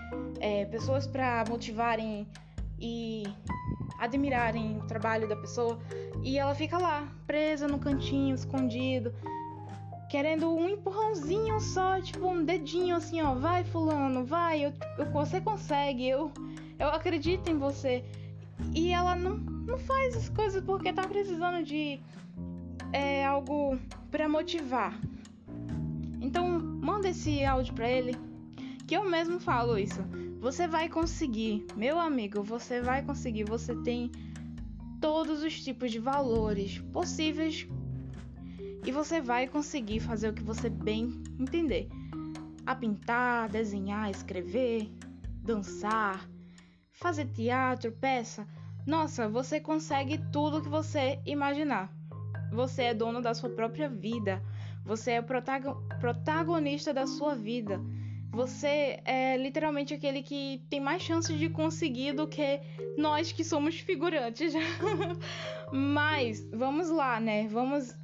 é, 0.41 0.65
pessoas 0.67 1.07
para 1.07 1.45
motivarem 1.49 2.27
e 2.79 3.25
admirarem 3.99 4.79
o 4.79 4.87
trabalho 4.87 5.29
da 5.29 5.37
pessoa. 5.37 5.79
E 6.23 6.38
ela 6.38 6.55
fica 6.55 6.77
lá, 6.77 7.09
presa 7.27 7.69
no 7.69 7.79
cantinho, 7.79 8.35
escondido, 8.35 9.15
querendo 10.12 10.55
um 10.55 10.68
empurrãozinho 10.68 11.59
só, 11.59 11.98
tipo 11.98 12.29
um 12.29 12.44
dedinho 12.44 12.96
assim, 12.96 13.22
ó, 13.22 13.33
vai 13.33 13.64
fulano, 13.64 14.27
vai, 14.27 14.66
eu, 14.66 14.72
eu, 14.98 15.07
você 15.11 15.40
consegue, 15.40 16.07
eu, 16.07 16.31
eu 16.79 16.88
acredito 16.88 17.51
em 17.51 17.57
você. 17.57 18.05
E 18.75 18.90
ela 18.90 19.16
não, 19.16 19.38
não 19.38 19.79
faz 19.79 20.14
as 20.14 20.29
coisas 20.29 20.62
porque 20.62 20.92
tá 20.92 21.09
precisando 21.09 21.64
de 21.64 21.98
é, 22.92 23.25
algo 23.25 23.79
para 24.11 24.29
motivar. 24.29 25.01
Então, 26.20 26.61
manda 26.61 27.09
esse 27.09 27.42
áudio 27.42 27.72
para 27.72 27.90
ele, 27.90 28.14
que 28.87 28.94
eu 28.94 29.09
mesmo 29.09 29.40
falo 29.40 29.79
isso. 29.79 30.03
Você 30.40 30.68
vai 30.68 30.90
conseguir, 30.90 31.64
meu 31.75 31.98
amigo, 31.98 32.42
você 32.42 32.83
vai 32.83 33.03
conseguir. 33.03 33.44
Você 33.44 33.75
tem 33.77 34.12
todos 35.01 35.42
os 35.42 35.64
tipos 35.64 35.90
de 35.90 35.98
valores 35.98 36.81
possíveis 36.92 37.66
e 38.85 38.90
você 38.90 39.21
vai 39.21 39.47
conseguir 39.47 40.01
fazer 40.01 40.29
o 40.29 40.33
que 40.33 40.42
você 40.42 40.68
bem 40.68 41.23
entender. 41.38 41.88
A 42.66 42.75
pintar, 42.75 43.49
desenhar, 43.49 44.11
escrever, 44.11 44.90
dançar, 45.42 46.29
fazer 46.92 47.27
teatro, 47.27 47.92
peça. 47.92 48.47
Nossa, 48.87 49.29
você 49.29 49.61
consegue 49.61 50.18
tudo 50.33 50.62
que 50.62 50.68
você 50.68 51.21
imaginar. 51.25 51.92
Você 52.53 52.83
é 52.85 52.95
dono 52.95 53.21
da 53.21 53.35
sua 53.35 53.51
própria 53.51 53.88
vida. 53.88 54.42
Você 54.85 55.12
é 55.12 55.23
protagonista 55.23 56.92
da 56.92 57.07
sua 57.07 57.35
vida. 57.35 57.81
Você 58.33 58.99
é 59.05 59.37
literalmente 59.37 59.92
aquele 59.92 60.23
que 60.23 60.64
tem 60.71 60.81
mais 60.81 61.03
chances 61.03 61.38
de 61.38 61.51
conseguir 61.51 62.12
do 62.12 62.27
que 62.27 62.61
nós 62.97 63.31
que 63.31 63.45
somos 63.45 63.79
figurantes. 63.79 64.55
Mas 65.71 66.42
vamos 66.51 66.88
lá, 66.88 67.21
né? 67.21 67.47
Vamos 67.49 67.95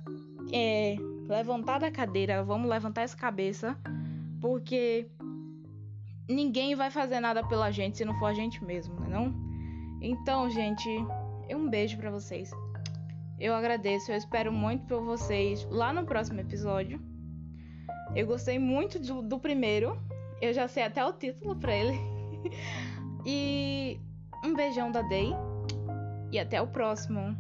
é, 0.53 0.97
levantar 1.29 1.79
da 1.79 1.91
cadeira, 1.91 2.43
vamos 2.43 2.69
levantar 2.69 3.03
essa 3.03 3.17
cabeça, 3.17 3.77
porque 4.41 5.07
ninguém 6.29 6.75
vai 6.75 6.91
fazer 6.91 7.21
nada 7.21 7.43
pela 7.45 7.71
gente 7.71 7.99
se 7.99 8.05
não 8.05 8.15
for 8.19 8.27
a 8.27 8.35
gente 8.35 8.63
mesmo, 8.65 8.99
né? 9.01 9.09
Não? 9.09 9.35
Então, 10.01 10.49
gente, 10.49 10.89
um 11.51 11.69
beijo 11.69 11.97
para 11.97 12.11
vocês. 12.11 12.51
Eu 13.39 13.55
agradeço, 13.55 14.11
eu 14.11 14.17
espero 14.17 14.53
muito 14.53 14.85
por 14.87 15.03
vocês 15.03 15.67
lá 15.71 15.93
no 15.93 16.05
próximo 16.05 16.41
episódio. 16.41 17.01
Eu 18.15 18.27
gostei 18.27 18.59
muito 18.59 18.99
do, 18.99 19.23
do 19.23 19.39
primeiro. 19.39 20.01
Eu 20.41 20.53
já 20.53 20.67
sei 20.67 20.83
até 20.83 21.05
o 21.05 21.13
título 21.13 21.57
pra 21.57 21.75
ele. 21.75 21.99
e 23.25 24.01
um 24.45 24.55
beijão 24.55 24.91
da 24.91 25.03
Day. 25.03 25.33
E 26.33 26.39
até 26.39 26.61
o 26.61 26.67
próximo. 26.67 27.37